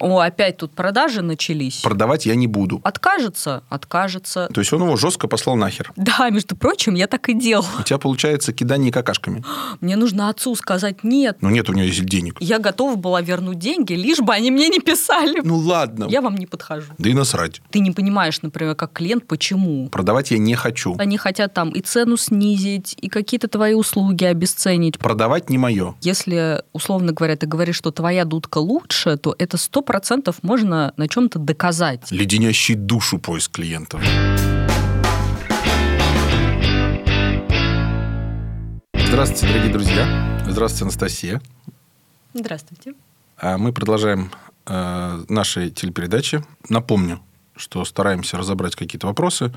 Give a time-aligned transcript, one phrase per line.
[0.00, 1.82] О, опять тут продажи начались.
[1.82, 2.80] Продавать я не буду.
[2.84, 3.62] Откажется?
[3.68, 4.48] Откажется.
[4.52, 5.92] То есть он его жестко послал нахер.
[5.96, 7.66] Да, между прочим, я так и делала.
[7.78, 9.44] У тебя получается кидание какашками.
[9.80, 11.38] Мне нужно отцу сказать нет.
[11.42, 12.36] Ну нет у него есть денег.
[12.40, 15.40] Я готова была вернуть деньги, лишь бы они мне не писали.
[15.44, 16.06] Ну ладно.
[16.08, 16.92] Я вам не подхожу.
[16.96, 17.60] Да и насрать.
[17.70, 19.88] Ты не понимаешь, например, как клиент, почему.
[19.90, 20.96] Продавать я не хочу.
[20.98, 24.98] Они хотят там и цену снизить, и какие-то твои услуги обесценить.
[24.98, 25.94] Продавать не мое.
[26.00, 31.08] Если, условно говоря, ты говоришь, что твоя дудка лучше, то это сто процентов можно на
[31.08, 32.12] чем-то доказать.
[32.12, 34.00] Леденящий душу поиск клиентов.
[38.94, 40.44] Здравствуйте, дорогие друзья.
[40.46, 41.42] Здравствуйте, Анастасия.
[42.34, 42.94] Здравствуйте.
[43.36, 44.30] А Мы продолжаем
[44.66, 46.44] э, наши телепередачи.
[46.68, 47.18] Напомню,
[47.56, 49.52] что стараемся разобрать какие-то вопросы,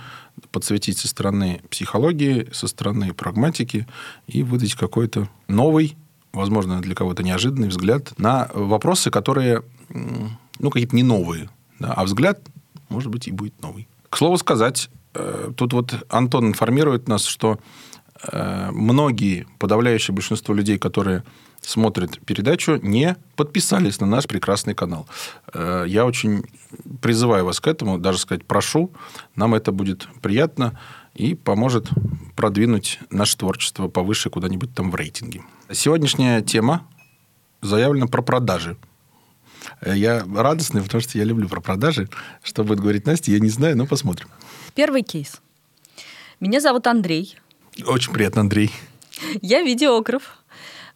[0.50, 3.86] подсветить со стороны психологии, со стороны прагматики
[4.26, 5.96] и выдать какой-то новый,
[6.34, 9.62] возможно, для кого-то неожиданный взгляд на вопросы, которые,
[9.94, 12.40] ну, какие-то не новые, да, а взгляд,
[12.90, 13.88] может быть, и будет новый.
[14.10, 17.60] К слову сказать, э, тут вот Антон информирует нас, что
[18.32, 21.24] э, многие, подавляющее большинство людей, которые
[21.62, 25.08] смотрят передачу, не подписались на наш прекрасный канал.
[25.54, 26.44] Э, Я очень
[27.02, 28.92] призываю вас к этому, даже сказать прошу.
[29.36, 30.80] Нам это будет приятно
[31.16, 31.90] и поможет
[32.36, 35.42] продвинуть наше творчество повыше куда-нибудь там в рейтинге.
[35.72, 36.86] Сегодняшняя тема
[37.62, 38.78] заявлена про продажи.
[39.86, 42.10] Э, Я радостный, потому что я люблю про продажи.
[42.44, 44.28] Что будет говорить Настя, я не знаю, но посмотрим.
[44.76, 45.42] Первый кейс.
[46.40, 47.38] Меня зовут Андрей.
[47.86, 48.72] Очень приятно, Андрей.
[49.42, 50.38] Я видеограф.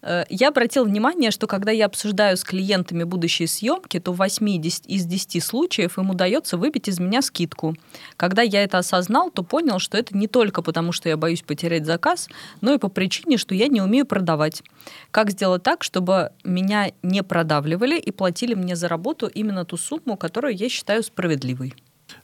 [0.02, 4.58] Э, Я обратил внимание, что когда я обсуждаю с клиентами будущие съемки, то в 8
[4.62, 7.76] дес- из 10 случаев им удается выбить из меня скидку.
[8.16, 11.86] Когда я это осознал, то понял, что это не только потому, что я боюсь потерять
[11.86, 12.30] заказ,
[12.62, 14.64] но и по причине, что я не умею продавать.
[15.12, 20.16] Как сделать так, чтобы меня не продавливали и платили мне за работу именно ту сумму,
[20.16, 21.74] которую я считаю справедливой?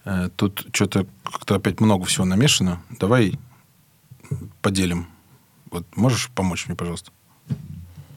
[0.05, 2.81] Э, Тут что-то как-то опять много всего намешано.
[2.99, 3.39] Давай
[4.61, 5.07] поделим.
[5.72, 7.12] Вот можешь помочь мне, пожалуйста?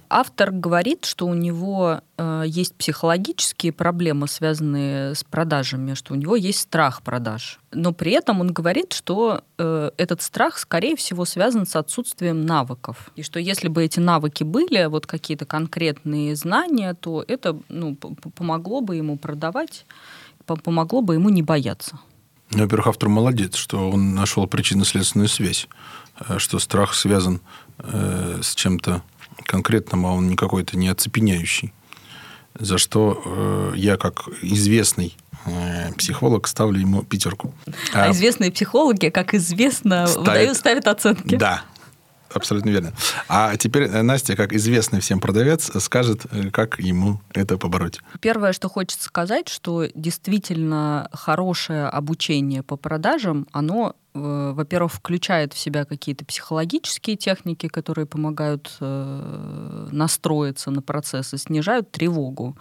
[0.09, 6.37] Автор говорит, что у него э, есть психологические проблемы, связанные с продажами, что у него
[6.37, 7.61] есть страх продаж.
[7.73, 13.11] Но при этом он говорит, что э, этот страх, скорее всего, связан с отсутствием навыков.
[13.17, 18.81] И что если бы эти навыки были, вот какие-то конкретные знания, то это ну, помогло
[18.81, 19.87] бы ему продавать,
[20.45, 21.99] по- помогло бы ему не бояться.
[22.51, 25.69] Ну, Во-первых, автор молодец, что он нашел причинно-следственную связь,
[26.21, 27.41] э, что страх связан
[27.79, 29.03] э, с чем-то
[29.47, 31.73] конкретным, а он не какой-то не оцепеняющий.
[32.59, 35.15] За что э, я, как известный
[35.45, 37.53] э, психолог, ставлю ему пятерку.
[37.93, 41.37] А, известные психологи, как известно, Ставят- выдают, ставят оценки.
[41.37, 41.63] Да,
[42.33, 42.93] абсолютно верно.
[43.29, 48.01] А теперь э, Настя, как известный всем продавец, скажет, как ему это побороть.
[48.21, 55.85] Первое, что хочется сказать, что действительно хорошее обучение по продажам, оно, во-первых, включает в себя
[55.85, 62.57] какие-то психологические техники, которые помогают э, настроиться на процесс и снижают тревогу.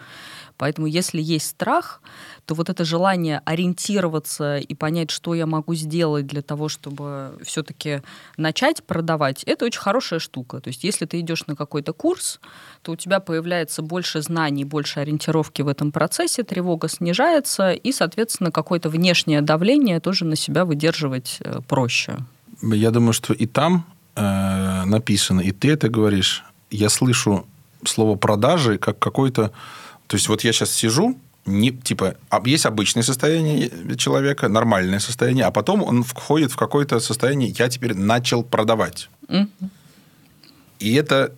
[0.58, 2.02] Поэтому если есть страх,
[2.46, 8.02] то вот это желание ориентироваться и понять, что я могу сделать для того, чтобы все-таки
[8.38, 10.62] начать продавать, это очень хорошая штука.
[10.62, 12.40] То есть если ты идешь на какой-то курс,
[12.82, 18.52] то у тебя появляется больше знаний, больше ориентировки в этом процессе, тревога снижается, и, соответственно,
[18.52, 22.18] какое-то внешнее давление тоже на себя выдерживать э, проще.
[22.62, 23.86] Я думаю, что и там
[24.16, 26.44] э, написано, и ты это говоришь.
[26.72, 27.46] Я слышу
[27.84, 29.52] слово продажи как какой-то...
[30.08, 35.46] То есть вот я сейчас сижу, не, типа, а есть обычное состояние человека, нормальное состояние,
[35.46, 39.10] а потом он входит в какое-то состояние, я теперь начал продавать.
[39.28, 39.50] Мгм.
[40.80, 41.34] И это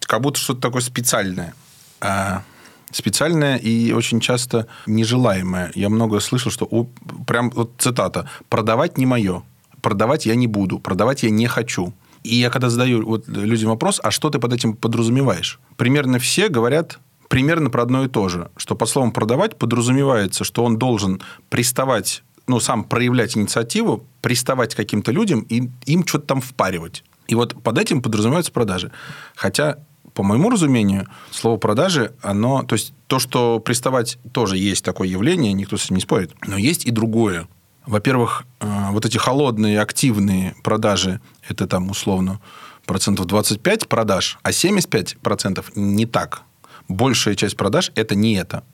[0.00, 1.54] как будто что-то такое специальное.
[2.00, 2.42] А,
[2.90, 5.72] специальное и очень часто нежелаемое.
[5.74, 6.84] Я много слышал, что у-
[7.26, 9.42] прям вот цитата «продавать не мое»,
[9.82, 11.92] «продавать я не буду», «продавать я не хочу».
[12.22, 15.60] И я когда задаю вот людям вопрос, а что ты под этим подразумеваешь?
[15.76, 16.98] Примерно все говорят
[17.34, 22.22] примерно про одно и то же, что под словом «продавать» подразумевается, что он должен приставать,
[22.46, 27.02] ну, сам проявлять инициативу, приставать к каким-то людям и им что-то там впаривать.
[27.26, 28.92] И вот под этим подразумеваются продажи.
[29.34, 29.78] Хотя,
[30.12, 32.62] по моему разумению, слово продажи, оно...
[32.62, 36.30] То есть, то, что приставать тоже есть такое явление, никто с этим не спорит.
[36.46, 37.48] Но есть и другое.
[37.84, 42.40] Во-первых, э, вот эти холодные, активные продажи, это там условно
[42.86, 46.44] процентов 25 продаж, а 75 процентов не так.
[46.88, 48.64] Большая часть продаж– это не это.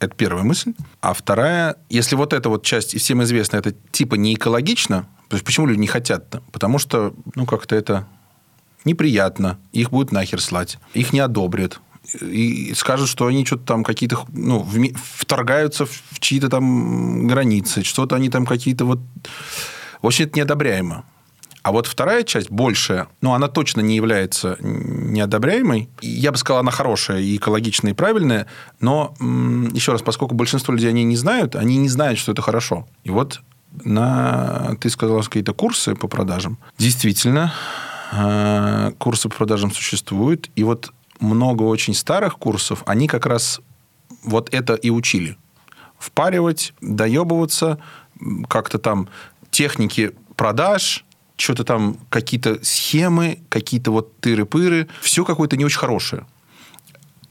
[0.00, 0.74] Это первая мысль.
[1.00, 5.34] А вторая, если вот эта вот часть, и всем известно, это типа не экологично, то
[5.36, 6.42] есть почему люди не хотят-то?
[6.52, 8.06] Потому что, ну, как-то это
[8.84, 11.80] неприятно, их будут нахер слать, их не одобрят,
[12.20, 14.66] и скажут, что они что-то там какие-то, ну,
[15.16, 19.00] вторгаются в чьи-то там границы, что-то они там какие-то вот...
[20.00, 21.04] В общем, это неодобряемо.
[21.68, 25.90] А вот вторая часть, большая, ну, она точно не является неодобряемой.
[26.00, 28.46] Я бы сказал, она хорошая и экологичная, и правильная.
[28.80, 29.14] Но,
[29.74, 32.88] еще раз, поскольку большинство людей они не знают, они не знают, что это хорошо.
[33.04, 33.42] И вот
[33.84, 36.56] на, ты сказал, какие-то курсы по продажам.
[36.78, 37.52] Действительно,
[38.12, 40.48] э, курсы по продажам существуют.
[40.56, 43.60] И вот много очень старых курсов, они как раз
[44.24, 45.36] вот это и учили.
[45.98, 47.78] Впаривать, доебываться,
[48.48, 49.10] как-то там
[49.50, 51.04] техники продаж,
[51.38, 54.88] что-то там, какие-то схемы, какие-то вот тыры-пыры.
[55.00, 56.26] Все какое-то не очень хорошее.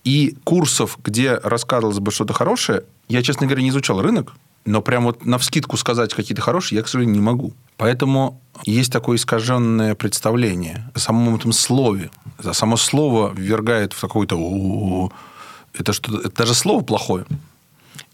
[0.04, 4.33] И курсов, где рассказывалось бы что-то хорошее, я, честно говоря, не изучал рынок,
[4.65, 7.54] но прям вот на вскидку сказать какие-то хорошие я, к сожалению, не могу.
[7.77, 12.10] Поэтому есть такое искаженное представление о самом этом слове.
[12.53, 15.12] Само слово ввергает в какой-то...
[15.74, 17.25] Это что это даже слово плохое.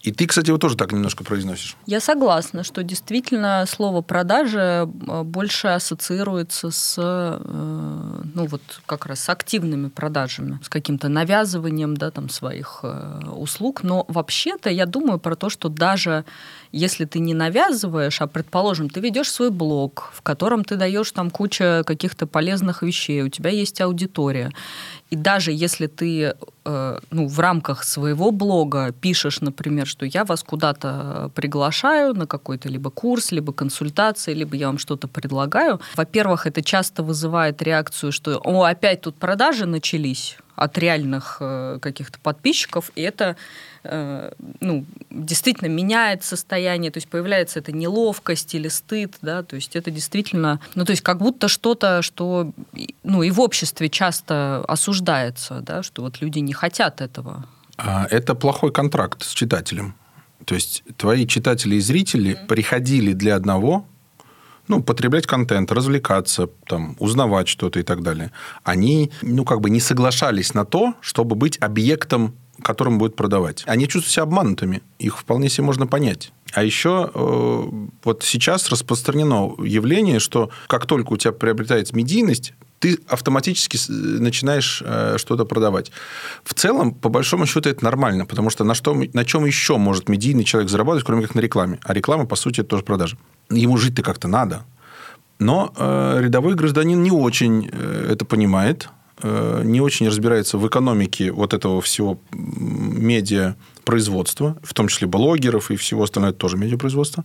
[0.04, 1.76] И ты, кстати, его тоже так немножко произносишь.
[1.86, 9.20] Я согласна, что действительно слово продажи э, больше ассоциируется с, э, ну вот как раз
[9.20, 13.82] с активными продажами, с каким-то навязыванием, да, там своих э, услуг.
[13.82, 16.26] Но вообще-то я думаю про то, что даже
[16.74, 21.30] если ты не навязываешь, а предположим, ты ведешь свой блог, в котором ты даешь там
[21.30, 24.50] куча каких-то полезных вещей, у тебя есть аудитория,
[25.10, 26.34] и даже если ты
[26.64, 32.68] э, ну, в рамках своего блога пишешь, например, что я вас куда-то приглашаю на какой-то
[32.68, 38.40] либо курс, либо консультации, либо я вам что-то предлагаю, во-первых, это часто вызывает реакцию, что
[38.44, 43.36] «О, опять тут продажи начались», от реальных э, каких-то подписчиков, и это
[43.82, 49.76] э, ну, действительно меняет состояние, то есть появляется эта неловкость или стыд, да, то есть
[49.76, 52.52] это действительно, ну, то есть как будто что-то, что,
[53.02, 57.46] ну, и в обществе часто осуждается, да, что вот люди не хотят этого.
[57.76, 59.94] А это плохой контракт с читателем.
[60.44, 62.46] То есть твои читатели и зрители mm-hmm.
[62.46, 63.86] приходили для одного,
[64.68, 68.30] ну, потреблять контент, развлекаться, там, узнавать что-то и так далее,
[68.62, 73.64] они, ну, как бы не соглашались на то, чтобы быть объектом, которым будет продавать.
[73.66, 74.82] Они чувствуют себя обманутыми.
[74.98, 76.32] Их вполне себе можно понять.
[76.52, 77.62] А еще э,
[78.04, 85.16] вот сейчас распространено явление, что как только у тебя приобретается медийность, ты автоматически начинаешь э,
[85.18, 85.90] что-то продавать.
[86.44, 90.08] В целом, по большому счету, это нормально, потому что на, что, на чем еще может
[90.08, 91.80] медийный человек зарабатывать, кроме как на рекламе?
[91.84, 93.16] А реклама, по сути, это тоже продажа
[93.50, 94.64] ему жить-то как-то надо.
[95.38, 98.88] Но э, рядовой гражданин не очень э, это понимает,
[99.22, 105.76] э, не очень разбирается в экономике вот этого всего медиапроизводства, в том числе блогеров и
[105.76, 107.24] всего остального, это тоже медиапроизводство.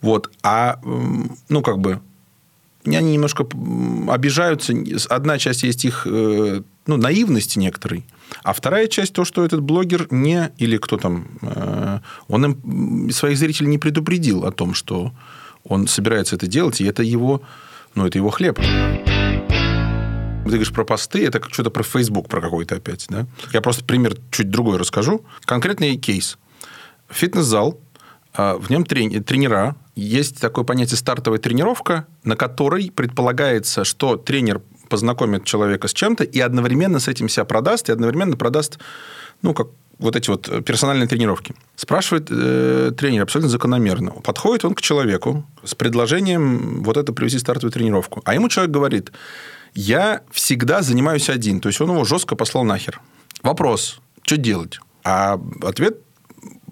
[0.00, 0.30] Вот.
[0.42, 0.78] А,
[1.48, 2.00] ну, как бы,
[2.94, 3.44] они немножко
[4.08, 4.74] обижаются.
[5.08, 8.04] Одна часть есть их э, ну, наивности некоторой,
[8.44, 13.38] а вторая часть то, что этот блогер не, или кто там, э, он им, своих
[13.38, 15.12] зрителей не предупредил о том, что
[15.64, 17.42] он собирается это делать, и это его,
[17.94, 18.58] ну, это его хлеб.
[18.58, 23.26] Ты говоришь про посты, это что-то про Facebook, про какой-то опять, да?
[23.52, 25.24] Я просто пример чуть другой расскажу.
[25.44, 26.38] Конкретный кейс.
[27.08, 27.80] Фитнес-зал,
[28.36, 35.88] в нем тренера, есть такое понятие стартовая тренировка, на которой предполагается, что тренер познакомит человека
[35.88, 38.78] с чем-то и одновременно с этим себя продаст, и одновременно продаст,
[39.42, 39.68] ну, как
[39.98, 41.54] вот эти вот персональные тренировки.
[41.74, 44.10] Спрашивает э, тренер абсолютно закономерно.
[44.10, 48.20] Подходит он к человеку с предложением вот это привести стартовую тренировку.
[48.24, 49.12] А ему человек говорит,
[49.74, 51.60] я всегда занимаюсь один.
[51.60, 53.00] То есть, он его жестко послал нахер.
[53.42, 54.80] Вопрос, что делать?
[55.04, 56.00] А ответ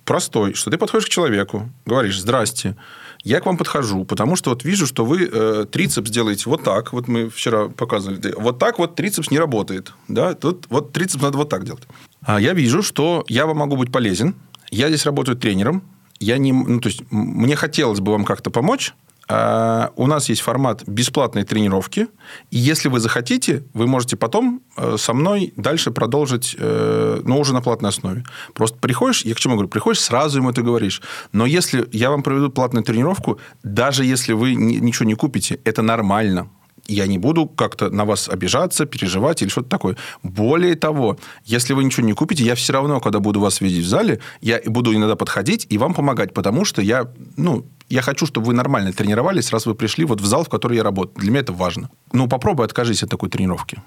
[0.04, 2.76] простой, что ты подходишь к человеку, говоришь, здрасте,
[3.22, 6.92] я к вам подхожу, потому что вот вижу, что вы э, трицепс делаете вот так.
[6.92, 8.34] Вот мы вчера показывали.
[8.36, 9.92] Вот так вот трицепс не работает.
[10.08, 10.34] Да?
[10.34, 11.84] Тут вот трицепс надо вот так делать.
[12.22, 14.34] А я вижу, что я вам могу быть полезен.
[14.70, 15.82] Я здесь работаю тренером.
[16.20, 18.94] Я не, ну, то есть, мне хотелось бы вам как-то помочь.
[19.28, 22.08] А, у нас есть формат бесплатной тренировки.
[22.50, 27.54] И если вы захотите, вы можете потом э, со мной дальше продолжить, э, но уже
[27.54, 28.24] на платной основе.
[28.54, 31.00] Просто приходишь, я к чему говорю, приходишь, сразу ему это говоришь.
[31.32, 36.48] Но если я вам проведу платную тренировку, даже если вы ничего не купите, это нормально
[36.86, 39.96] я не буду как-то на вас обижаться, переживать или что-то такое.
[40.22, 43.88] Более того, если вы ничего не купите, я все равно, когда буду вас видеть в
[43.88, 48.46] зале, я буду иногда подходить и вам помогать, потому что я, ну, я хочу, чтобы
[48.48, 51.20] вы нормально тренировались, раз вы пришли вот в зал, в который я работаю.
[51.20, 51.90] Для меня это важно.
[52.12, 53.78] Ну, попробуй откажись от такой тренировки.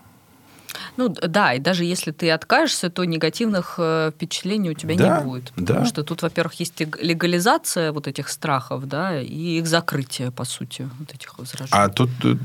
[0.97, 5.23] Ну да, и даже если ты откажешься, то негативных э, впечатлений у тебя Да, не
[5.25, 5.53] будет.
[5.55, 5.65] да.
[5.65, 10.43] Потому что тут, во-первых, есть лег- легализация вот этих страхов, да, и их закрытие, по
[10.43, 11.69] сути, вот этих возражений.
[11.71, 12.35] А тут э,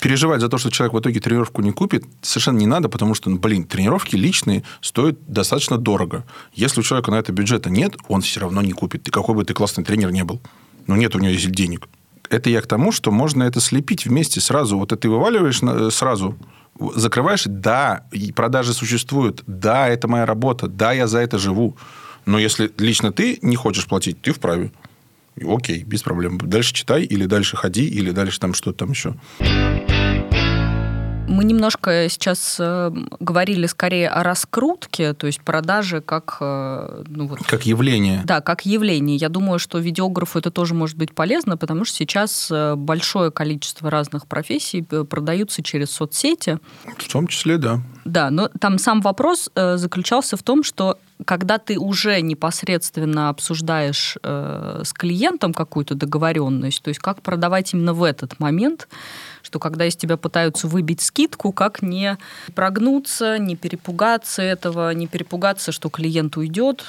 [0.00, 3.30] переживать за то, что человек в итоге тренировку не купит, совершенно не надо, потому что,
[3.30, 6.24] ну, блин, тренировки личные стоят достаточно дорого.
[6.54, 9.08] Если у человека на это бюджета нет, он все равно не купит.
[9.08, 10.40] И какой бы ты классный тренер не был.
[10.86, 11.88] Ну, нет у него денег.
[12.30, 14.78] Это я к тому, что можно это слепить вместе сразу.
[14.78, 16.36] Вот это ты вываливаешь на- сразу,
[16.94, 18.04] закрываешь, да,
[18.34, 21.76] продажи существуют, да, это моя работа, да, я за это живу.
[22.26, 24.70] Но если лично ты не хочешь платить, ты вправе.
[25.46, 26.38] Окей, без проблем.
[26.38, 29.14] Дальше читай, или дальше ходи, или дальше там что-то там еще.
[31.38, 32.90] Мы немножко сейчас э,
[33.20, 38.22] говорили скорее о раскрутке, то есть продаже как, э, ну вот, Как явление.
[38.24, 39.16] Да, как явление.
[39.16, 43.88] Я думаю, что видеографу это тоже может быть полезно, потому что сейчас э, большое количество
[43.88, 46.58] разных профессий э, продаются через соцсети.
[46.96, 47.82] В том числе, да.
[48.08, 54.16] Да, но там сам вопрос э, заключался в том, что когда ты уже непосредственно обсуждаешь
[54.22, 58.88] э, с клиентом какую-то договоренность, то есть как продавать именно в этот момент,
[59.42, 62.16] что когда из тебя пытаются выбить скидку, как не
[62.54, 66.86] прогнуться, не перепугаться этого, не перепугаться, что клиент уйдет,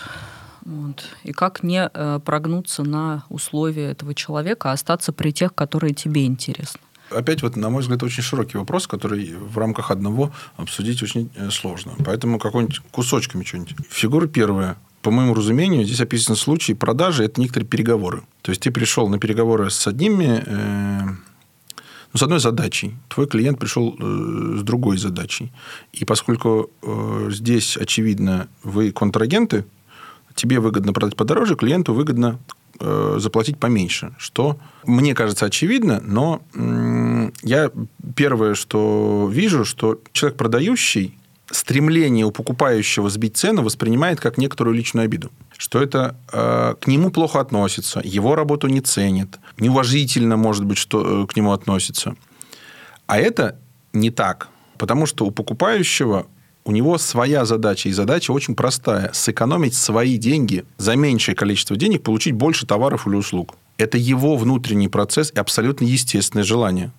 [0.61, 5.93] вот, и как не э, прогнуться на условия этого человека, а остаться при тех, которые
[5.93, 6.79] тебе интересны.
[7.11, 11.49] Опять, вот, на мой взгляд, очень широкий вопрос, который в рамках одного обсудить очень э,
[11.49, 11.93] сложно.
[12.05, 13.75] Поэтому какой-нибудь кусочками что-нибудь.
[13.89, 14.77] Фигура первая.
[15.01, 18.21] По моему разумению, здесь описан случай продажи– это некоторые переговоры.
[18.41, 21.01] То есть, ты пришел на переговоры с одними, э,
[22.13, 22.95] ну, с одной задачей.
[23.07, 25.51] Твой клиент пришел э, с другой задачей.
[25.93, 29.65] И поскольку э, здесь, очевидно, вы контрагенты,
[30.35, 32.39] тебе выгодно продать подороже, клиенту выгодно
[32.79, 36.41] заплатить поменьше, что мне кажется очевидно, но
[37.43, 37.71] я
[38.15, 41.19] первое, что вижу, что человек продающий
[41.51, 45.31] стремление у покупающего сбить цену воспринимает как некоторую личную обиду.
[45.57, 51.23] Что это э, к нему плохо относится, его работу не ценит, неуважительно, может быть, что
[51.23, 52.15] э, к нему относится.
[53.07, 53.59] А это
[53.93, 54.49] не так.
[54.77, 56.27] Потому что у покупающего
[56.69, 59.09] у него своя задача, и задача очень простая.
[59.11, 63.55] Сэкономить свои деньги за меньшее количество денег, получить больше товаров или услуг.
[63.79, 66.91] Это его внутренний процесс и абсолютно естественное желание.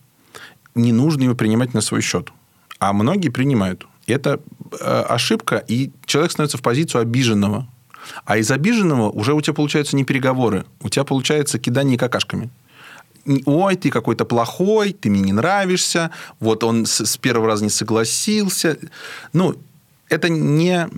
[0.75, 2.33] Не нужно его принимать на свой счет.
[2.81, 3.87] А многие принимают.
[4.09, 4.41] Это
[4.73, 7.69] э, ошибка, и человек становится в позицию обиженного.
[8.25, 12.51] А из обиженного уже у тебя получаются не переговоры, у тебя получается кидание какашками
[13.47, 17.71] ой, ты какой-то плохой, ты мне не нравишься, вот он с, с первого раза не
[17.71, 18.79] согласился.
[19.33, 19.57] Ну,
[20.11, 20.89] это не,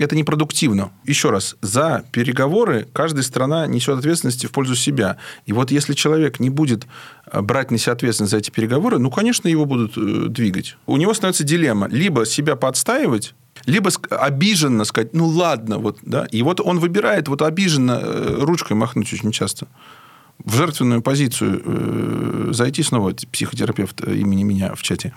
[0.00, 0.92] это не продуктивно.
[1.04, 5.16] Еще раз, за переговоры каждая страна несет ответственность в пользу себя.
[5.46, 6.86] И вот если человек не будет
[7.26, 10.76] э, брать на себя ответственность за эти переговоры, ну, конечно, его будут э, двигать.
[10.86, 11.88] У него становится дилемма.
[11.88, 13.34] Либо себя подстаивать,
[13.66, 16.26] либо обиженно сказать, ну, ладно, вот, да.
[16.26, 19.66] И вот он выбирает вот обиженно э, ручкой махнуть очень часто
[20.44, 25.14] в жертвенную позицию э, зайти, снова психотерапевт имени меня в чате,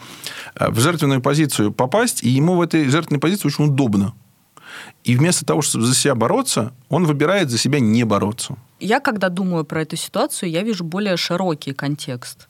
[0.55, 4.13] э, в жертвенную позицию попасть, и ему в этой жертвенной позиции очень удобно.
[5.03, 8.57] И вместо того, чтобы за себя бороться, он выбирает за себя не бороться.
[8.79, 12.47] Я, когда думаю про эту ситуацию, я вижу более широкий контекст,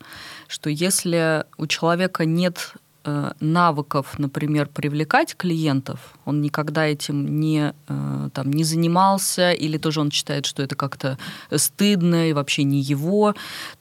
[0.48, 8.30] что если у человека нет э, навыков, например, привлекать клиентов, он никогда этим не, э,
[8.34, 11.18] там, не занимался, или тоже он считает, что это как-то
[11.56, 13.36] стыдно и вообще не его,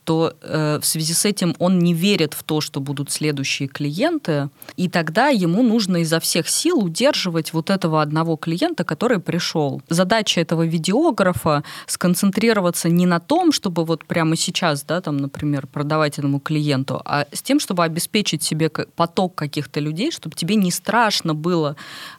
[0.04, 4.50] то э, в связи с этим он не верит в то, что будут следующие клиенты,
[4.76, 9.82] и тогда ему нужно изо всех сил удерживать вот этого одного клиента, который пришел.
[9.88, 16.18] Задача этого видеографа сконцентрироваться не на том, чтобы вот прямо сейчас, да, там, например, продавать
[16.18, 21.34] этому клиенту, а с тем, чтобы обеспечить себе поток каких-то людей, чтобы тебе не страшно
[21.34, 21.76] было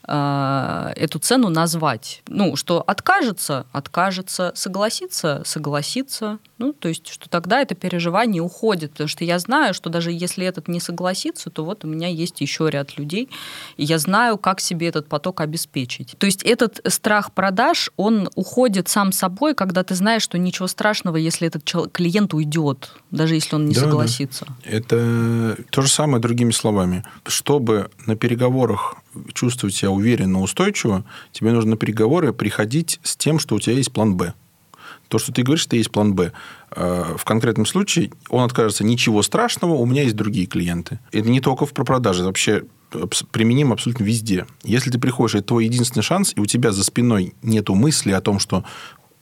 [0.08, 0.15] э,
[0.96, 2.22] эту цену назвать.
[2.28, 6.40] Ну, что откажется, откажется, согласится, согласится.
[6.58, 10.46] Ну, то есть, что тогда это переживание уходит, потому что я знаю, что даже если
[10.46, 13.30] этот не согласится, то вот у меня есть еще ряд людей,
[13.78, 16.16] и я знаю, как себе этот поток обеспечить.
[16.18, 21.18] То есть этот страх продаж, он уходит сам собой, когда ты знаешь, что ничего страшного,
[21.18, 24.46] если этот клиент уйдет, даже если он не да, согласится.
[24.48, 24.72] Да.
[24.72, 27.04] Это то же самое другими словами.
[27.26, 28.96] Чтобы на переговорах
[29.34, 33.92] чувствовать себя уверенно, устойчиво, тебе нужно на переговоры приходить с тем, что у тебя есть
[33.92, 34.34] план «Б».
[35.08, 36.32] То, что ты говоришь, что есть план «Б».
[36.72, 41.00] В конкретном случае он откажется, ничего страшного, у меня есть другие клиенты.
[41.12, 42.64] Это не только в продаже, это вообще
[43.32, 44.46] применим абсолютно везде.
[44.64, 48.22] Если ты приходишь, это твой единственный шанс, и у тебя за спиной нету мысли о
[48.22, 48.64] том, что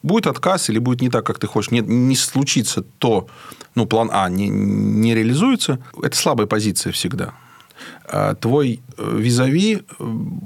[0.03, 3.27] будет отказ или будет не так, как ты хочешь, не, не случится то,
[3.73, 7.33] ну, план А не, не реализуется, это слабая позиция всегда.
[8.05, 9.83] А твой э, визави,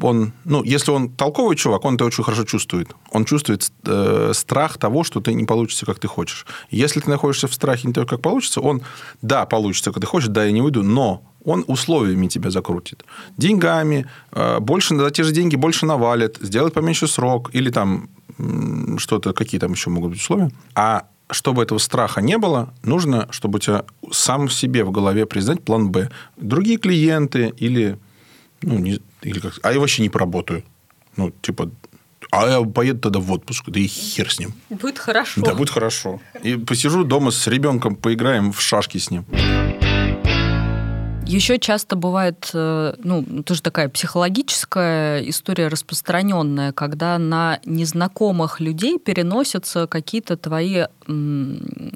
[0.02, 2.90] он, ну, если он толковый чувак, он это очень хорошо чувствует.
[3.12, 6.46] Он чувствует э, страх того, что ты не получится, как ты хочешь.
[6.70, 8.82] Если ты находишься в страхе не того, как получится, он,
[9.22, 13.06] да, получится, как ты хочешь, да, я не выйду, но он условиями тебя закрутит.
[13.38, 18.10] Деньгами, э, больше, за те же деньги больше навалит, сделает поменьше срок, или там
[18.98, 20.52] что-то, какие там еще могут быть условия.
[20.76, 25.26] А чтобы этого страха не было, нужно, чтобы у тебя сам в себе в голове
[25.26, 26.10] признать план Б.
[26.38, 27.98] Другие клиенты или,
[28.62, 30.64] ну, не, или как, а я вообще не поработаю.
[31.16, 31.70] Ну, типа,
[32.32, 34.54] а я поеду тогда в отпуск, да и хер с ним.
[34.70, 35.42] Будет хорошо.
[35.42, 36.20] Да, будет хорошо.
[36.44, 39.26] И посижу дома с ребенком, поиграем в шашки с ним.
[41.28, 49.88] Еще часто бывает, э, ну, тоже такая психологическая история распространенная, когда на незнакомых людей переносятся
[49.88, 50.86] какие-то твои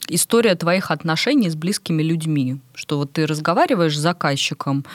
[0.08, 2.60] история твоих отношений с близкими людьми.
[2.74, 4.86] Что вот ты разговариваешь с заказчиком,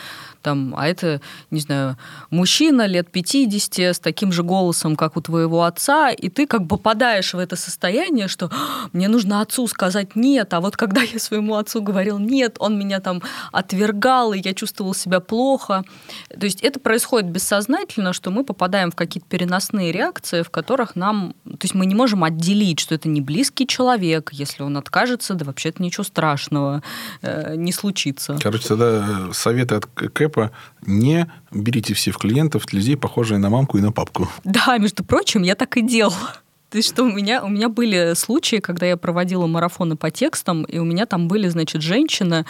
[0.47, 1.97] там, а это, не знаю,
[2.31, 6.76] мужчина лет 50 с таким же голосом, как у твоего отца, и ты как бы
[6.76, 11.19] попадаешь в это состояние, что «А, мне нужно отцу сказать нет, а вот когда я
[11.19, 15.83] своему отцу говорил нет, он меня там отвергал, и я чувствовал себя плохо.
[16.29, 21.35] То есть это происходит бессознательно, что мы попадаем в какие-то переносные реакции, в которых нам...
[21.45, 25.45] То есть мы не можем отделить, что это не близкий человек, если он откажется, да
[25.45, 26.85] вообще-то ничего страшного
[27.23, 28.38] э, не случится.
[28.41, 30.50] Короче, тогда советы от Кэп типа
[30.87, 34.28] не берите все в клиентов людей, похожие на мамку и на папку.
[34.45, 36.35] Да, между прочим, я так и делала.
[36.71, 40.64] То есть, что у меня, у меня были случаи, когда я проводила марафоны по текстам,
[40.64, 42.45] и у меня там были, значит, женщины,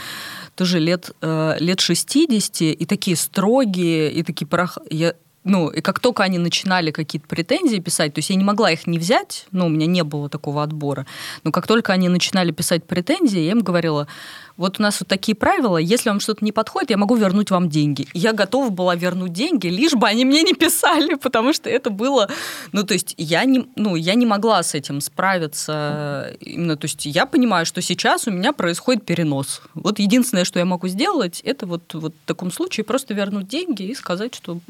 [0.55, 4.79] тоже лет, э, лет 60, и такие строгие, и такие порох...
[4.91, 5.15] Я,
[5.45, 8.87] ну, и как только они начинали какие-то претензии писать, то есть я не могла их
[8.87, 11.07] не взять, ну, у меня не было такого отбора,
[11.45, 14.09] но как только они начинали писать претензии, я им говорила,
[14.57, 17.69] вот у нас вот такие правила, если вам что-то не подходит, я могу вернуть вам
[17.69, 18.07] деньги.
[18.15, 22.29] я готова была вернуть деньги, лишь бы они мне не писали, потому что это было,
[22.73, 27.07] ну, то есть я не, ну, я не могла с этим справиться, именно, то есть
[27.07, 29.63] я понимаю, что сейчас у меня происходит перенос.
[29.75, 33.83] Вот единственное, что я могу сделать, это вот, вот в таком случае просто вернуть деньги
[33.83, 34.61] и сказать, что,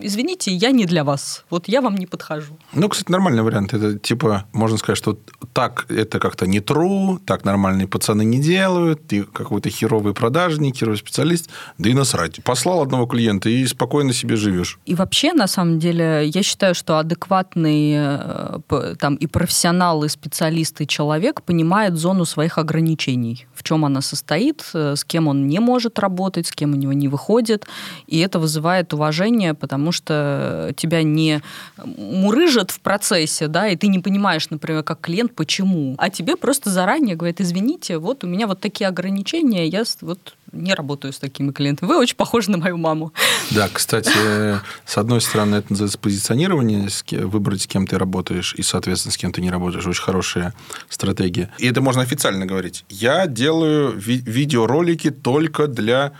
[0.00, 2.56] извините, я не для вас, вот я вам не подхожу.
[2.72, 3.74] Ну, кстати, нормальный вариант.
[3.74, 5.18] Это типа, можно сказать, что
[5.52, 10.98] так это как-то не true, так нормальные пацаны не делают, и какой-то херовый продажник, херовый
[10.98, 12.42] специалист, да и насрать.
[12.44, 14.78] Послал одного клиента и спокойно себе живешь.
[14.86, 20.80] И вообще, на самом деле, я считаю, что адекватный э, там, и профессионал, и специалист,
[20.80, 25.58] и человек понимает зону своих ограничений, в чем она состоит, э, с кем он не
[25.58, 27.66] может работать, с кем у него не выходит.
[28.06, 31.40] И это вызывает уважение, потому что тебя не
[31.84, 35.94] мурыжат в процессе, да, и ты не понимаешь, например, как клиент, почему.
[35.98, 40.34] А тебе просто заранее говорят, извините, вот у меня вот такие ограничения ограничения, я вот
[40.52, 41.88] не работаю с такими клиентами.
[41.88, 43.12] Вы очень похожи на мою маму.
[43.50, 44.10] Да, кстати,
[44.86, 46.88] с одной стороны, это называется позиционирование,
[47.26, 49.86] выбрать, с кем ты работаешь, и, соответственно, с кем ты не работаешь.
[49.86, 50.52] Очень хорошая
[50.88, 51.50] стратегия.
[51.58, 52.84] И это можно официально говорить.
[52.88, 56.12] Я делаю ви- видеоролики только для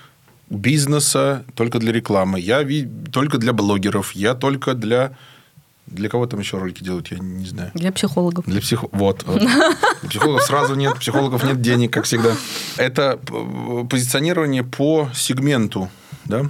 [0.51, 2.39] бизнеса, только для рекламы.
[2.41, 4.13] Я ви- только для блогеров.
[4.13, 5.17] Я только для
[5.87, 7.71] для кого там еще ролики делают, я не знаю.
[7.75, 8.47] Для психологов.
[8.47, 8.85] Для псих...
[8.93, 9.25] Вот.
[9.27, 12.35] Для психологов сразу нет, психологов нет денег, как всегда.
[12.77, 13.19] Это
[13.89, 15.91] позиционирование по сегменту,
[16.25, 16.47] да?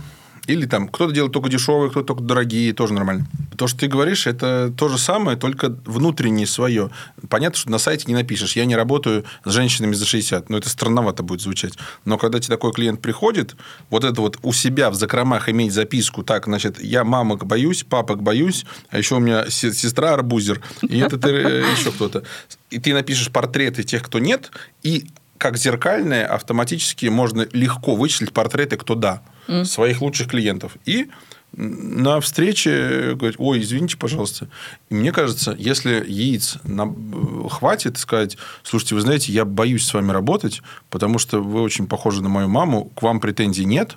[0.46, 3.26] Или там кто-то делает только дешевые, кто-то только дорогие, тоже нормально.
[3.56, 6.90] То, что ты говоришь, это то же самое, только внутреннее свое.
[7.28, 8.56] Понятно, что на сайте не напишешь.
[8.56, 10.50] Я не работаю с женщинами за 60.
[10.50, 11.74] Но это странновато будет звучать.
[12.04, 13.56] Но когда тебе такой клиент приходит,
[13.90, 18.22] вот это вот у себя в закромах иметь записку, так, значит, я мамок боюсь, папок
[18.22, 22.24] боюсь, а еще у меня сестра арбузер, и это э, еще кто-то.
[22.70, 24.50] И ты напишешь портреты тех, кто нет,
[24.82, 25.06] и
[25.38, 29.64] как зеркальное автоматически можно легко вычислить портреты, кто да mm.
[29.64, 30.76] своих лучших клиентов.
[30.84, 31.08] И
[31.56, 34.48] на встрече говорить, ой, извините, пожалуйста.
[34.90, 40.10] И мне кажется, если яиц нам хватит сказать, слушайте, вы знаете, я боюсь с вами
[40.10, 43.96] работать, потому что вы очень похожи на мою маму, к вам претензий нет,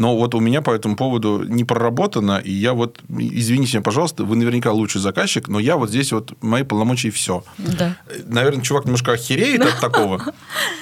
[0.00, 4.24] но вот у меня по этому поводу не проработано, и я вот, извините меня, пожалуйста,
[4.24, 7.44] вы наверняка лучший заказчик, но я вот здесь вот, мои полномочия и все.
[7.58, 7.98] Да.
[8.24, 10.32] Наверное, чувак немножко охереет от такого,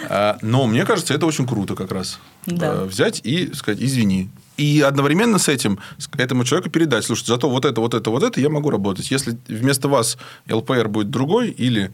[0.09, 2.21] а, но мне кажется, это очень круто как раз.
[2.47, 2.85] Да.
[2.85, 5.81] Взять и сказать, извини, и одновременно с этим
[6.17, 9.11] этому человеку передать, слушайте, зато вот это, вот это, вот это я могу работать.
[9.11, 10.17] Если вместо вас
[10.49, 11.91] ЛПР будет другой, или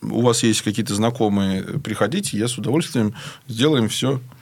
[0.00, 3.14] у вас есть какие-то знакомые, приходите, я с удовольствием
[3.48, 4.33] сделаем все э,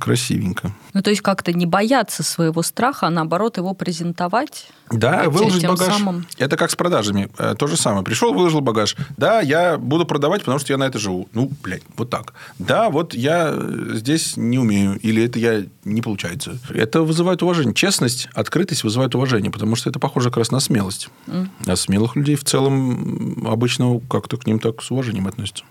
[0.00, 0.72] красивенько.
[0.94, 4.68] Ну, то есть как-то не бояться своего страха, а наоборот его презентовать.
[4.90, 5.94] Да, выложить тем багаж.
[5.94, 6.26] Самым...
[6.38, 7.28] Это как с продажами.
[7.38, 8.04] Э, то же самое.
[8.04, 8.96] Пришел, выложил багаж.
[9.16, 11.28] Да, я буду продавать, потому что я на это живу.
[11.32, 12.34] Ну, блядь, вот так.
[12.58, 13.54] Да, вот я
[13.94, 14.98] здесь не умею.
[15.00, 16.58] Или это я не получается.
[16.70, 17.74] Это вызывает уважение.
[17.74, 21.08] Честность, открытость вызывает уважение, потому что это похоже как раз на смелость.
[21.26, 21.48] Mm.
[21.66, 25.64] А смелых людей в целом обычно как-то к ним так с уважением относятся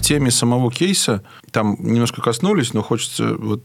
[0.00, 3.62] теме самого кейса, там немножко коснулись, но хочется вот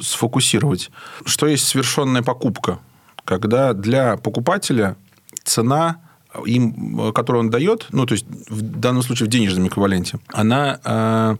[0.00, 0.90] сфокусировать.
[1.24, 2.78] Что есть совершенная покупка?
[3.24, 4.96] Когда для покупателя
[5.44, 6.00] цена
[6.46, 11.36] им, которую он дает, ну, то есть в данном случае в денежном эквиваленте, она э,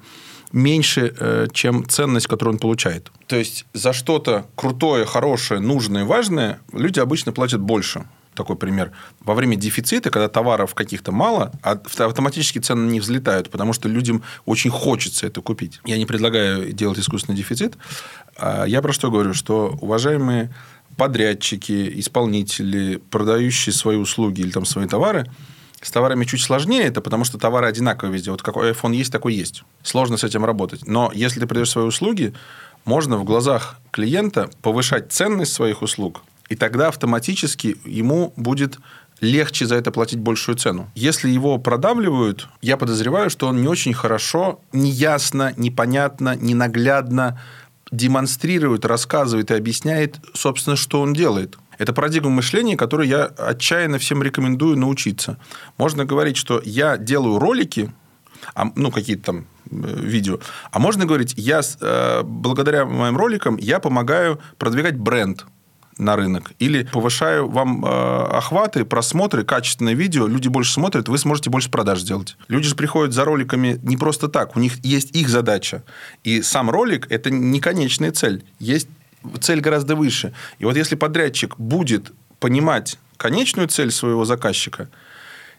[0.53, 3.11] меньше, э, чем ценность, которую он получает.
[3.27, 8.93] То есть за что-то крутое, хорошее, нужное, важное люди обычно платят больше такой пример.
[9.21, 14.23] Во время дефицита, когда товаров каких-то мало, а автоматически цены не взлетают, потому что людям
[14.45, 15.81] очень хочется это купить.
[15.85, 17.77] Я не предлагаю делать искусственный дефицит.
[18.37, 19.35] А я про что говорю?
[19.35, 20.53] Что уважаемые
[20.97, 25.31] подрядчики, исполнители, продающие свои услуги или там свои товары,
[25.81, 28.31] с товарами чуть сложнее это, потому что товары одинаковые везде.
[28.31, 29.65] Вот какой iPhone есть, такой есть.
[29.83, 30.87] Сложно с этим работать.
[30.87, 32.33] Но если ты продаешь свои услуги,
[32.85, 38.79] можно в глазах клиента повышать ценность своих услуг– и тогда автоматически ему будет
[39.21, 40.91] легче за это платить большую цену.
[40.95, 47.41] Если его продавливают, я подозреваю, что он не очень хорошо, неясно, непонятно, ненаглядно
[47.91, 51.59] демонстрирует, рассказывает и объясняет, собственно, что он делает.
[51.79, 55.39] Это парадигма мышления, которой я отчаянно всем рекомендую научиться.
[55.77, 57.93] Можно говорить, что я делаю ролики,
[58.55, 60.39] а, ну, какие-то там э, видео.
[60.71, 65.47] А можно говорить, я э, благодаря моим роликам я помогаю продвигать бренд
[65.99, 66.53] на рынок.
[66.59, 72.01] Или повышаю вам э, охваты, просмотры, качественное видео, люди больше смотрят, вы сможете больше продаж
[72.01, 72.37] сделать.
[72.49, 75.83] Люди же приходят за роликами не просто так, у них есть их задача.
[76.25, 78.45] И сам ролик– это не конечная цель.
[78.59, 78.89] Есть
[79.41, 80.33] цель гораздо выше.
[80.59, 84.89] И вот если подрядчик будет понимать конечную цель своего заказчика–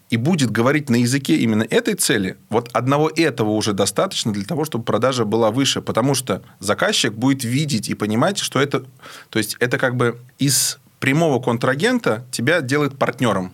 [0.10, 4.66] и будет говорить на языке именно этой цели, вот одного этого уже достаточно для того,
[4.66, 8.86] чтобы продажа была выше, потому что заказчик будет видеть и понимать, что это,
[9.30, 13.52] то есть это как бы из прямого контрагента тебя делает партнером,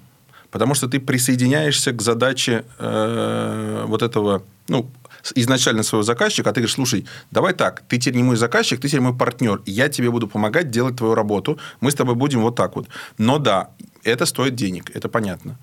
[0.51, 4.91] потому что ты присоединяешься к задаче э, вот этого, ну,
[5.35, 8.87] изначально своего заказчика, а ты говоришь, слушай, давай так, ты теперь не мой заказчик, ты
[8.87, 12.55] теперь мой партнер, я тебе буду помогать делать твою работу, мы с тобой будем вот
[12.55, 12.87] так вот.
[13.17, 13.69] Но да,
[14.03, 15.57] это стоит денег, это понятно.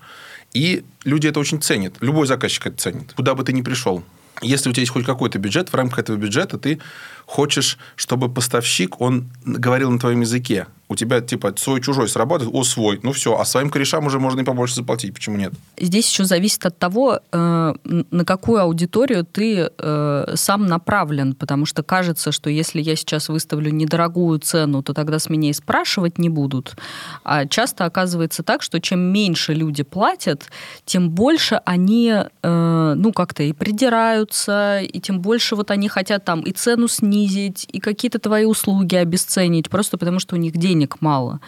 [0.53, 1.95] И люди это очень ценят.
[2.01, 3.13] Любой заказчик это ценит.
[3.13, 4.03] Куда бы ты ни пришел.
[4.41, 6.79] Если у тебя есть хоть какой-то бюджет, в рамках этого бюджета ты
[7.25, 12.99] хочешь, чтобы поставщик, он говорил на твоем языке у тебя типа свой-чужой срабатывает, о, свой,
[13.03, 15.53] ну все, а своим корешам уже можно и побольше заплатить, почему нет?
[15.79, 21.83] Здесь еще зависит от того, э, на какую аудиторию ты э, сам направлен, потому что
[21.83, 26.29] кажется, что если я сейчас выставлю недорогую цену, то тогда с меня и спрашивать не
[26.29, 26.75] будут.
[27.23, 30.45] А часто оказывается так, что чем меньше люди платят,
[30.85, 36.41] тем больше они, э, ну, как-то и придираются, и тем больше вот они хотят там
[36.41, 41.01] и цену снизить, и какие-то твои услуги обесценить, просто потому что у них денег денег
[41.01, 41.39] мало.